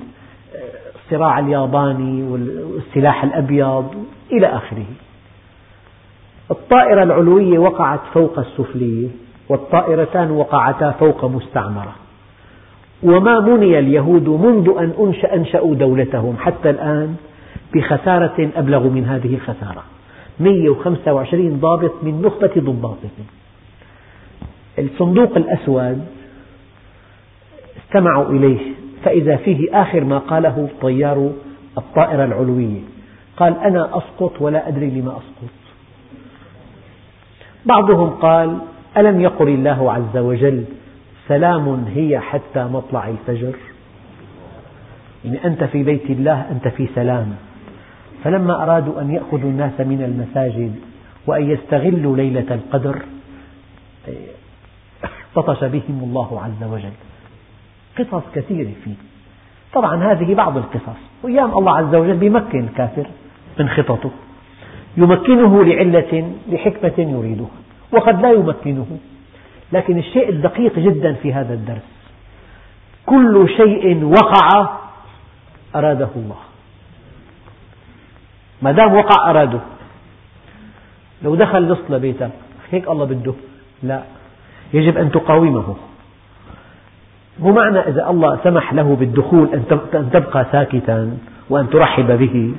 [0.95, 4.85] الصراع الياباني والسلاح الأبيض إلى آخره.
[6.51, 9.07] الطائرة العلوية وقعت فوق السفلية
[9.49, 11.95] والطائرتان وقعتا فوق مستعمرة.
[13.03, 17.15] وما مني اليهود منذ أن أنشأ أنشأوا دولتهم حتى الآن
[17.73, 19.83] بخسارة أبلغ من هذه الخسارة.
[20.39, 23.25] 125 ضابط من نخبة ضباطهم
[24.79, 26.05] الصندوق الأسود
[27.77, 28.59] استمعوا إليه
[29.03, 31.31] فإذا فيه آخر ما قاله طيار
[31.77, 32.79] الطائرة العلوية.
[33.37, 35.60] قال أنا أسقط ولا أدري لما أسقط.
[37.65, 38.57] بعضهم قال
[38.97, 40.65] ألم يقل الله عز وجل
[41.27, 43.55] سلام هي حتى مطلع الفجر؟
[45.25, 47.35] يعني أنت في بيت الله أنت في سلام.
[48.23, 50.75] فلما أرادوا أن يأخذوا الناس من المساجد
[51.27, 53.01] وأن يستغلوا ليلة القدر
[55.35, 56.93] بطش بهم الله عز وجل.
[57.99, 58.93] قصص كثيرة فيه.
[59.73, 60.99] طبعا هذه بعض القصص.
[61.23, 63.07] وأيام الله عز وجل يمكن الكافر
[63.59, 64.11] من خططه.
[64.97, 67.47] يمكنه لعلة لحكمة يريدها
[67.91, 68.85] وقد لا يمكنه.
[69.73, 71.87] لكن الشيء الدقيق جدا في هذا الدرس
[73.05, 74.69] كل شيء وقع
[75.75, 76.35] أراده الله.
[78.61, 79.59] ما دام وقع أراده
[81.23, 82.31] لو دخل لص لبيتك
[82.71, 83.33] هيك الله بده؟
[83.83, 84.03] لا.
[84.73, 85.75] يجب أن تقاومه.
[87.39, 89.49] مو معنى إذا الله سمح له بالدخول
[89.93, 91.17] أن تبقى ساكتا
[91.49, 92.53] وأن ترحب به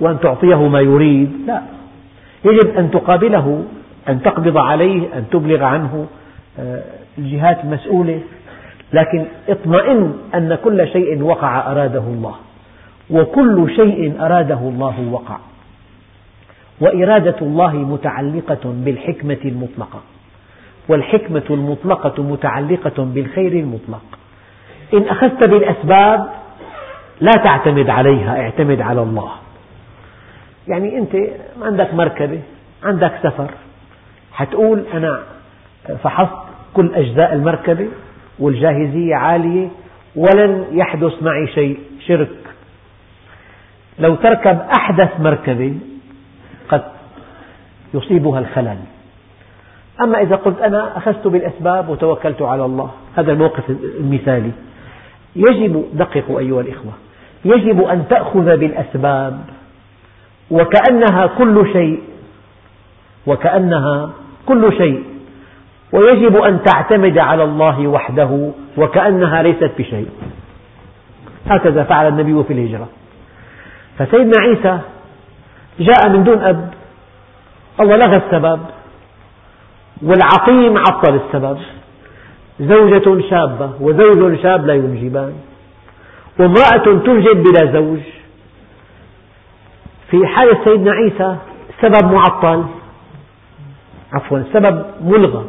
[0.00, 1.62] وأن تعطيه ما يريد لا.
[2.44, 3.64] يجب أن تقابله
[4.08, 6.06] أن تقبض عليه أن تبلغ عنه
[6.58, 6.82] آه،
[7.18, 8.20] الجهات المسؤولة
[8.92, 12.34] لكن اطمئن أن كل شيء وقع أراده الله.
[13.10, 15.38] وكل شيء أراده الله وقع.
[16.80, 20.00] وإرادة الله متعلقة بالحكمة المطلقة.
[20.88, 24.02] والحكمة المطلقة متعلقة بالخير المطلق.
[24.94, 26.28] إن أخذت بالأسباب
[27.20, 29.30] لا تعتمد عليها اعتمد على الله.
[30.68, 31.16] يعني أنت
[31.62, 32.40] عندك مركبة
[32.84, 33.50] عندك سفر.
[34.32, 35.22] حتقول أنا
[36.02, 37.88] فحصت كل أجزاء المركبة
[38.38, 39.68] والجاهزية عالية
[40.16, 42.28] ولن يحدث معي شيء شرك.
[43.98, 45.78] لو تركب أحدث مركبة
[46.68, 46.82] قد
[47.94, 48.78] يصيبها الخلل.
[50.00, 54.50] أما إذا قلت أنا أخذت بالأسباب وتوكلت على الله هذا الموقف المثالي.
[55.36, 56.92] يجب دققوا أيها الإخوة
[57.44, 59.40] يجب أن تأخذ بالأسباب.
[60.50, 62.02] وكأنها كل شيء.
[63.26, 64.10] وكأنها
[64.46, 65.04] كل شيء.
[65.92, 70.08] ويجب أن تعتمد على الله وحده وكأنها ليست بشيء.
[71.46, 72.88] هكذا فعل النبي في الهجرة.
[73.98, 74.78] فسيدنا عيسى
[75.80, 76.70] جاء من دون أب.
[77.80, 78.60] الله لغى السبب.
[80.02, 81.58] والعقيم عطل السبب.
[82.60, 85.32] زوجة شابة وزوج شاب لا ينجبان.
[86.38, 88.00] وامرأة تنجب بلا زوج.
[90.10, 91.36] في حالة سيدنا عيسى
[91.70, 92.64] السبب معطل.
[94.12, 95.44] عفوا السبب ملغى.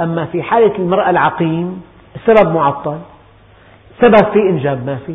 [0.00, 1.82] أما في حالة المرأة العقيم
[2.16, 2.98] السبب معطل.
[4.00, 5.14] سبب في إنجاب ما في.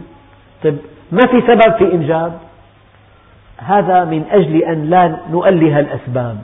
[0.64, 0.78] طيب
[1.12, 2.40] ما في سبب في إنجاب؟
[3.58, 6.38] هذا من أجل أن لا نؤله الأسباب.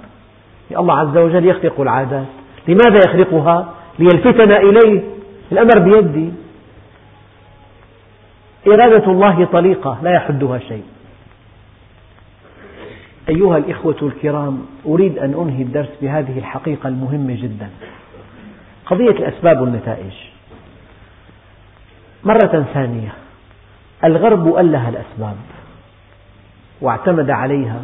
[0.78, 2.28] الله عز وجل يخلق العادات.
[2.68, 5.02] لماذا يخلقها؟ ليلفتنا إليه.
[5.52, 6.34] الأمر بيدي.
[8.68, 10.84] إرادة الله طليقة لا يحدها شيء.
[13.32, 17.70] أيها الإخوة الكرام أريد أن أنهي الدرس بهذه الحقيقة المهمة جدا.
[18.86, 20.14] قضية الأسباب والنتائج.
[22.24, 23.10] مرة ثانية
[24.04, 25.36] الغرب أله الأسباب
[26.82, 27.82] واعتمد عليها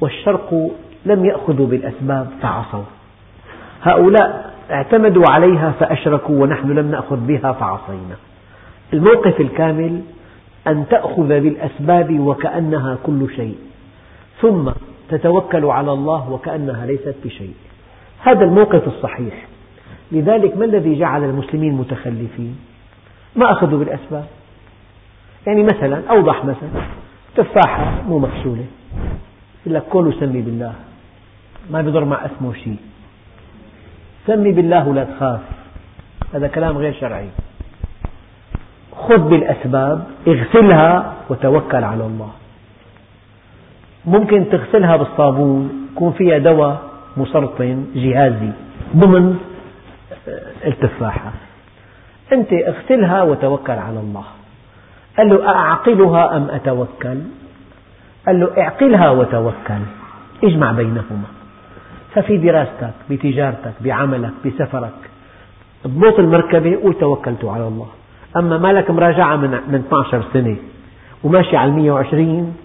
[0.00, 0.70] والشرق
[1.06, 2.84] لم يأخذوا بالأسباب فعصوا.
[3.82, 8.16] هؤلاء اعتمدوا عليها فأشركوا ونحن لم نأخذ بها فعصينا.
[8.92, 10.02] الموقف الكامل
[10.66, 13.58] أن تأخذ بالأسباب وكأنها كل شيء.
[14.40, 14.70] ثم
[15.08, 17.54] تتوكل على الله وكأنها ليست بشيء.
[18.18, 19.46] هذا الموقف الصحيح.
[20.12, 22.58] لذلك ما الذي جعل المسلمين متخلفين؟
[23.36, 24.26] ما أخذوا بالأسباب؟
[25.46, 26.68] يعني مثلا أوضح مثل
[27.36, 28.64] تفاحة مو مغسولة.
[29.66, 30.72] يقول لك كل سمي بالله.
[31.70, 32.76] ما بيضر مع اسمه شيء.
[34.26, 35.40] سمي بالله ولا تخاف.
[36.34, 37.28] هذا كلام غير شرعي.
[38.96, 42.30] خذ بالأسباب اغسلها وتوكل على الله.
[44.06, 46.82] ممكن تغسلها بالصابون يكون فيها دواء
[47.16, 48.50] مسرطن جهازي
[48.96, 49.38] ضمن
[50.66, 51.32] التفاحة.
[52.32, 54.24] أنت اغسلها وتوكل على الله.
[55.18, 57.18] قال له أعقلها أم أتوكل؟
[58.26, 59.82] قال له اعقلها وتوكل.
[60.44, 61.28] اجمع بينهما.
[62.14, 65.10] ففي دراستك بتجارتك بعملك بسفرك
[65.84, 67.86] اضبط المركبة قول توكلت على الله.
[68.36, 70.56] أما ما لك مراجعة من 12 سنة
[71.24, 72.56] وماشي على 120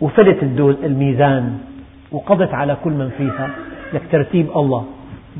[0.00, 0.42] وفلت
[0.84, 1.58] الميزان
[2.12, 3.50] وقضت على كل من فيها
[3.92, 4.84] لك ترتيب الله.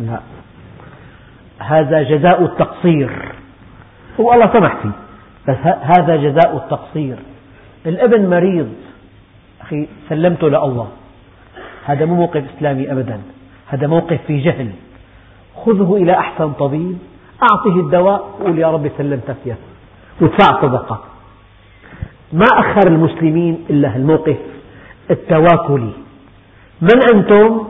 [0.01, 0.21] لا.
[1.59, 3.33] هذا جزاء التقصير.
[4.21, 4.91] هو الله سمح فيه
[5.49, 7.17] بس هذا جزاء التقصير.
[7.87, 8.69] الابن مريض
[9.61, 10.89] أخي سلمته لله
[11.85, 13.21] هذا مو موقف إسلامي أبدا
[13.67, 14.71] هذا موقف في جهل.
[15.57, 16.99] خذه إلى أحسن طبيب
[17.43, 19.57] أعطه الدواء وقول يا رب سلمتك إياه
[20.21, 21.14] وادفع صدقة.
[22.35, 24.37] ما أخر المسلمين إلا الموقف
[25.11, 25.93] التواكلي.
[26.83, 27.69] من أنتم؟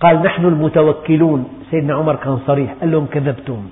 [0.00, 1.40] قال نحن المتوكلون.
[1.70, 3.70] سيدنا عمر كان صريح قال لهم كذبتم.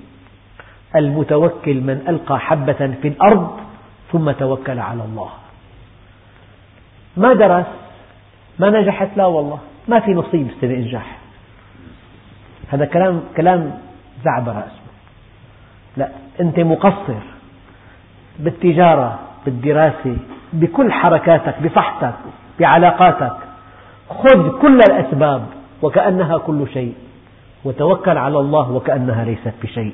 [0.95, 3.59] المتوكل من ألقى حبة في الأرض
[4.11, 5.29] ثم توكل على الله.
[7.17, 7.65] ما درس؟
[8.59, 9.59] ما نجحت؟ لا والله.
[9.87, 11.17] ما في نصيب السنة إنجح
[12.69, 13.79] هذا كلام كلام
[14.25, 14.93] زعبرة اسمه.
[15.97, 16.09] لا
[16.39, 17.23] أنت مقصر
[18.39, 19.19] بالتجارة.
[19.45, 20.17] بالدراسة
[20.53, 22.13] بكل حركاتك بصحتك
[22.59, 23.37] بعلاقاتك.
[24.09, 25.45] خذ كل الأسباب
[25.81, 26.93] وكأنها كل شيء.
[27.65, 29.93] وتوكل على الله وكأنها ليست بشيء.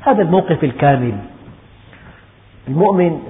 [0.00, 1.14] هذا الموقف الكامل.
[2.68, 3.20] المؤمن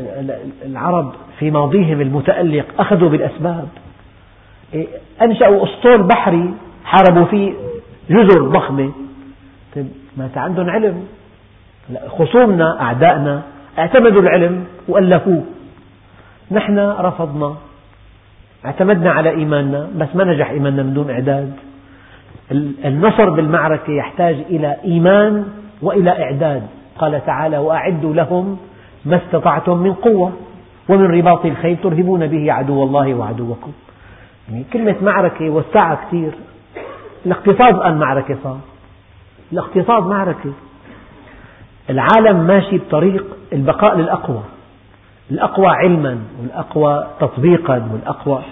[0.64, 3.68] العرب في ماضيهم المتألق أخذوا بالأسباب.
[5.22, 6.54] أنشأوا أسطول بحري
[6.84, 7.52] حاربوا فيه
[8.10, 8.92] جزر ضخمة.
[9.74, 11.04] طيب ما عندهم علم.
[12.08, 13.42] خصومنا أعدائنا
[13.78, 15.44] اعتمدوا العلم وألفوه.
[16.50, 17.54] نحن رفضنا.
[18.66, 21.52] اعتمدنا على إيماننا بس ما نجح إيماننا من دون إعداد.
[22.84, 25.44] النصر بالمعركة يحتاج إلى إيمان
[25.82, 26.62] وإلى إعداد.
[26.98, 28.58] قال تعالى وأعدوا لهم
[29.04, 30.32] ما استطعتم من قوة
[30.88, 33.72] ومن رباط الخيل ترهبون به عدو الله وعدوكم.
[34.50, 36.32] يعني كلمة معركة وسعها كثير
[37.26, 38.58] الاقتصاد الآن معركة صار.
[39.52, 40.52] الاقتصاد معركة.
[41.90, 44.42] العالم ماشي بطريق البقاء للأقوى.
[45.30, 48.42] الأقوى علما والأقوى تطبيقا والأقوى.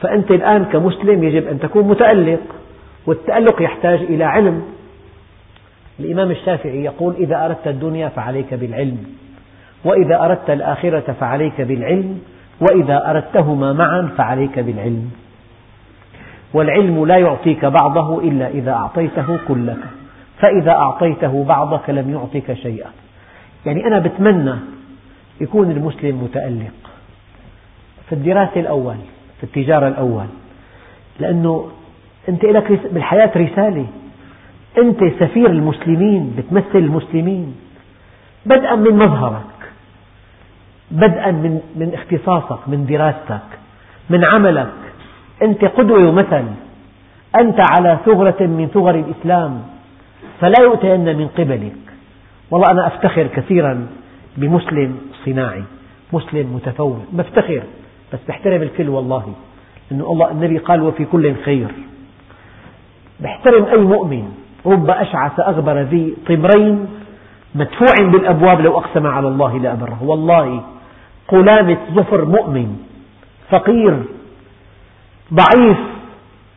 [0.00, 2.40] فأنت الآن كمسلم يجب أن تكون متألق
[3.06, 4.62] والتألق يحتاج إلى علم.
[6.00, 8.98] الإمام الشافعي يقول إذا أردت الدنيا فعليك بالعلم
[9.84, 12.18] وإذا أردت الآخرة فعليك بالعلم
[12.60, 15.10] وإذا أردتهما معا فعليك بالعلم.
[16.54, 19.78] والعلم لا يعطيك بعضه إلا إذا أعطيته كلك.
[20.38, 22.90] فإذا أعطيته بعضك لم يعطك شيئا.
[23.66, 24.54] يعني أنا بتمنى
[25.40, 26.90] يكون المسلم متألق
[28.08, 28.96] في الدراسة الأول
[29.38, 30.26] في التجارة الأول.
[31.20, 31.68] لأنه
[32.28, 33.86] أنت لك بالحياة رسالة.
[34.78, 37.56] أنت سفير المسلمين بتمثل المسلمين.
[38.46, 39.42] بدءا من مظهرك.
[40.90, 43.58] بدءا من, من اختصاصك من دراستك
[44.10, 44.72] من عملك.
[45.42, 46.44] أنت قدوة ومثل
[47.40, 49.62] أنت على ثغرة من ثغر الإسلام.
[50.40, 51.76] فلا يؤتين من قبلك.
[52.50, 53.86] والله أنا أفتخر كثيرا
[54.36, 55.62] بمسلم صناعي
[56.12, 57.62] مسلم متفوق بفتخر
[58.12, 59.32] بس بحترم الكل والله.
[59.92, 61.68] أنه الله النبي قال وفي كل خير.
[63.20, 64.28] بحترم أي مؤمن
[64.66, 66.86] رب أشعث أغبر ذي طمرين
[67.54, 70.62] مدفوع بالأبواب لو أقسم على الله لأبره والله
[71.28, 72.76] قلامة ظفر مؤمن
[73.50, 74.02] فقير
[75.32, 75.78] ضعيف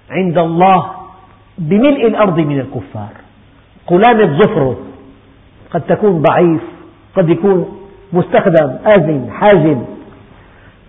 [0.09, 0.91] عند الله
[1.57, 3.13] بملء الأرض من الكفار.
[3.87, 4.77] قلامة ظفره
[5.71, 6.61] قد تكون ضعيف
[7.15, 7.76] قد يكون
[8.13, 9.85] مستخدم آذن حاجب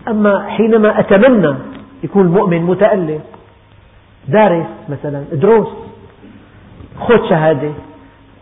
[0.09, 1.55] أما حينما أتمنى
[2.05, 3.21] يكون المؤمن متألق
[4.29, 5.69] دارس مثلا دروس
[7.01, 7.71] خذ شهادة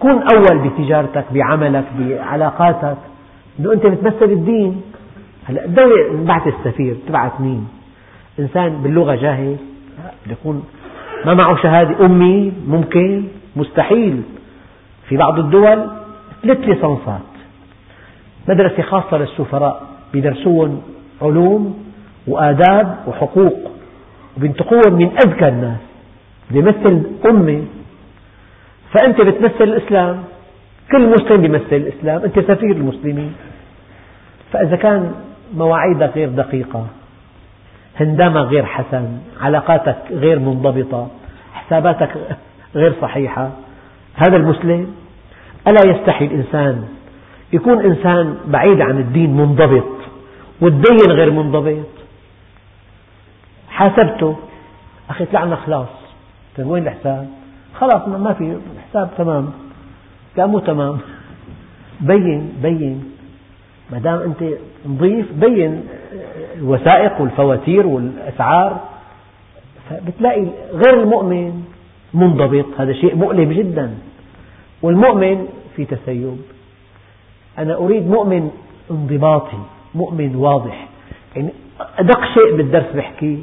[0.01, 2.97] كن أول بتجارتك بعملك بعلاقاتك
[3.61, 4.83] أنه أنت بتمثل الدين
[5.49, 7.69] هلأ الدولة بعث السفير تبعث مين؟
[8.39, 9.57] إنسان باللغة جاهل
[10.27, 10.65] يكون
[11.27, 12.07] ما معه شهادة.
[12.07, 13.25] أمي ممكن
[13.57, 14.23] مستحيل.
[15.09, 15.87] في بعض الدول
[16.43, 17.21] ثلاث ليسانسات.
[18.49, 19.83] مدرسة خاصة للسفراء
[20.13, 20.83] بيدرسون
[21.23, 21.85] علوم
[22.27, 23.71] وآداب وحقوق
[24.37, 25.79] وبينتقوهم من أذكى الناس
[26.51, 27.65] بيمثل أمة.
[28.93, 30.25] فأنت بتمثل الإسلام
[30.93, 33.33] كل مسلم بيمثل الإسلام أنت سفير المسلمين.
[34.53, 35.13] فإذا كان
[35.55, 36.87] مواعيدك غير دقيقة
[38.01, 41.09] هندامك غير حسن علاقاتك غير منضبطة
[41.55, 42.11] حساباتك
[42.75, 43.51] غير صحيحة
[44.15, 44.95] هذا المسلم
[45.69, 46.85] ألا يستحي الإنسان
[47.57, 49.97] يكون إنسان بعيد عن الدين منضبط
[50.61, 51.87] والدين غير منضبط.
[53.69, 54.37] حاسبته.
[55.11, 55.89] أخي طلعنا خلاص.
[56.57, 57.29] طيب وين الحساب؟
[57.75, 59.53] خلاص ما في الحساب تمام.
[60.37, 60.99] لا مو تمام.
[62.01, 63.05] بين بين.
[63.93, 64.41] ما دام أنت
[64.87, 65.83] نظيف بين
[66.59, 68.81] الوثائق والفواتير والأسعار.
[69.91, 71.65] فبتلاقي غير المؤمن
[72.15, 72.67] منضبط.
[72.79, 73.95] هذا شيء مؤلم جدا.
[74.83, 76.56] والمؤمن في تسيب.
[77.59, 78.51] أنا أريد مؤمن
[78.91, 79.59] انضباطي
[79.95, 80.89] مؤمن واضح.
[81.37, 81.51] يعني
[81.99, 83.43] أدق شيء بالدرس بحكي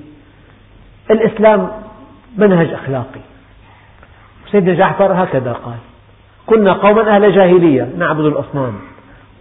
[1.12, 1.70] الإسلام
[2.38, 3.22] منهج أخلاقي.
[4.52, 5.78] سيدنا جعفر هكذا قال
[6.46, 8.74] كنا قوما أهل جاهلية نعبد الأصنام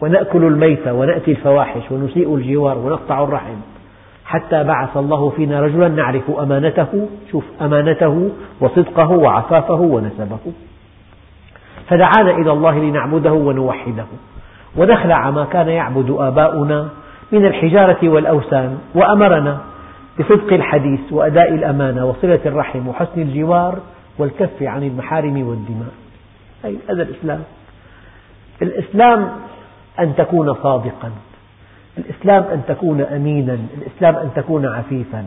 [0.01, 3.57] ونأكل الميت ونأتي الفواحش ونسيء الجوار ونقطع الرحم
[4.25, 10.39] حتى بعث الله فينا رجلا نعرف أمانته شوف أمانته وصدقه وعفافه ونسبه.
[11.89, 14.07] فدعانا إلى الله لنعبده ونوحده.
[14.77, 16.89] ونخلع ما كان يعبد آباؤنا
[17.33, 19.61] من الحجارة والأوثان وأمرنا
[20.19, 23.79] بصدق الحديث وأداء الأمانة وصلة الرحم وحسن الجوار
[24.19, 25.93] والكف عن المحارم والدماء.
[26.91, 27.43] هذا الإسلام.
[28.63, 29.29] الإسلام
[30.01, 31.11] أن تكون صادقا.
[31.99, 33.59] الإسلام أن تكون أمينا.
[33.79, 35.25] الإسلام أن تكون عفيفا.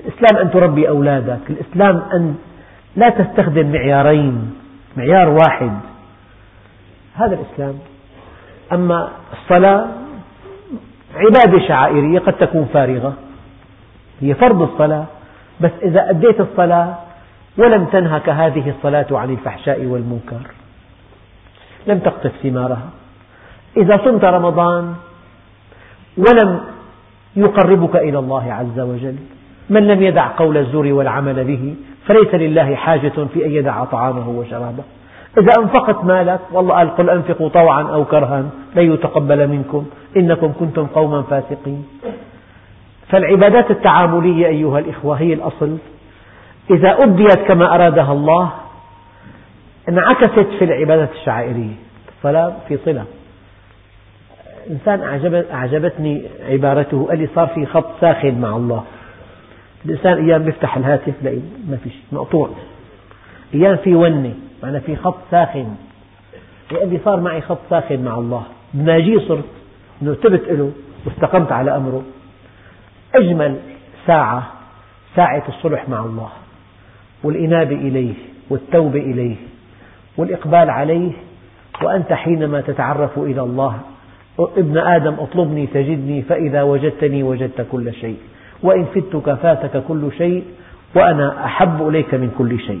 [0.00, 1.40] الإسلام أن تربي أولادك.
[1.50, 2.36] الإسلام أن
[2.96, 4.54] لا تستخدم معيارين
[4.96, 5.72] معيار واحد.
[7.14, 7.74] هذا الإسلام.
[8.72, 9.86] أما الصلاة
[11.14, 13.12] عبادة شعائرية قد تكون فارغة.
[14.20, 15.04] هي فرض الصلاة
[15.60, 16.94] بس إذا أديت الصلاة
[17.58, 20.40] ولم تنهك هذه الصلاة عن الفحشاء والمنكر
[21.86, 22.88] لم تقطف ثمارها.
[23.76, 24.94] إذا صمت رمضان
[26.16, 26.60] ولم
[27.36, 29.16] يقربك إلى الله عز وجل
[29.70, 31.74] من لم يدع قول الزور والعمل به
[32.06, 34.82] فليس لله حاجة في أن يدع طعامه وشرابه.
[35.38, 38.44] إذا أنفقت مالك والله قال قل أنفقوا طوعا أو كرها
[38.76, 41.86] لن يتقبل منكم إنكم كنتم قوما فاسقين.
[43.08, 45.78] فالعبادات التعاملية أيها الإخوة هي الأصل.
[46.70, 48.50] إذا أديت كما أرادها الله
[49.88, 51.74] انعكست في العبادات الشعائرية.
[52.16, 53.04] الصلاة في صلة.
[54.70, 55.02] إنسان
[55.52, 58.84] أعجبتني عبارته قال لي صار في خط ساخن مع الله.
[59.84, 62.50] الإنسان أيام يفتح الهاتف لاقي ما في شيء مقطوع.
[63.54, 64.34] أيام في ونة.
[64.62, 65.74] معنى في خط ساخن.
[66.72, 68.42] لي صار معي خط ساخن مع الله.
[68.74, 69.44] بناجيه صرت
[70.02, 70.72] أنه تبت له
[71.06, 72.02] واستقمت على أمره.
[73.14, 73.56] أجمل
[74.06, 74.52] ساعة
[75.16, 76.28] ساعة الصلح مع الله.
[77.24, 78.14] والإنابة إليه
[78.50, 79.36] والتوبة إليه
[80.16, 81.12] والإقبال عليه.
[81.82, 83.80] وأنت حينما تتعرف إلى الله
[84.38, 88.16] ابن آدم اطلبني تجدني فإذا وجدتني وجدت كل شيء.
[88.62, 90.44] وإن فتك فاتك كل شيء
[90.94, 92.80] وأنا أحب إليك من كل شيء.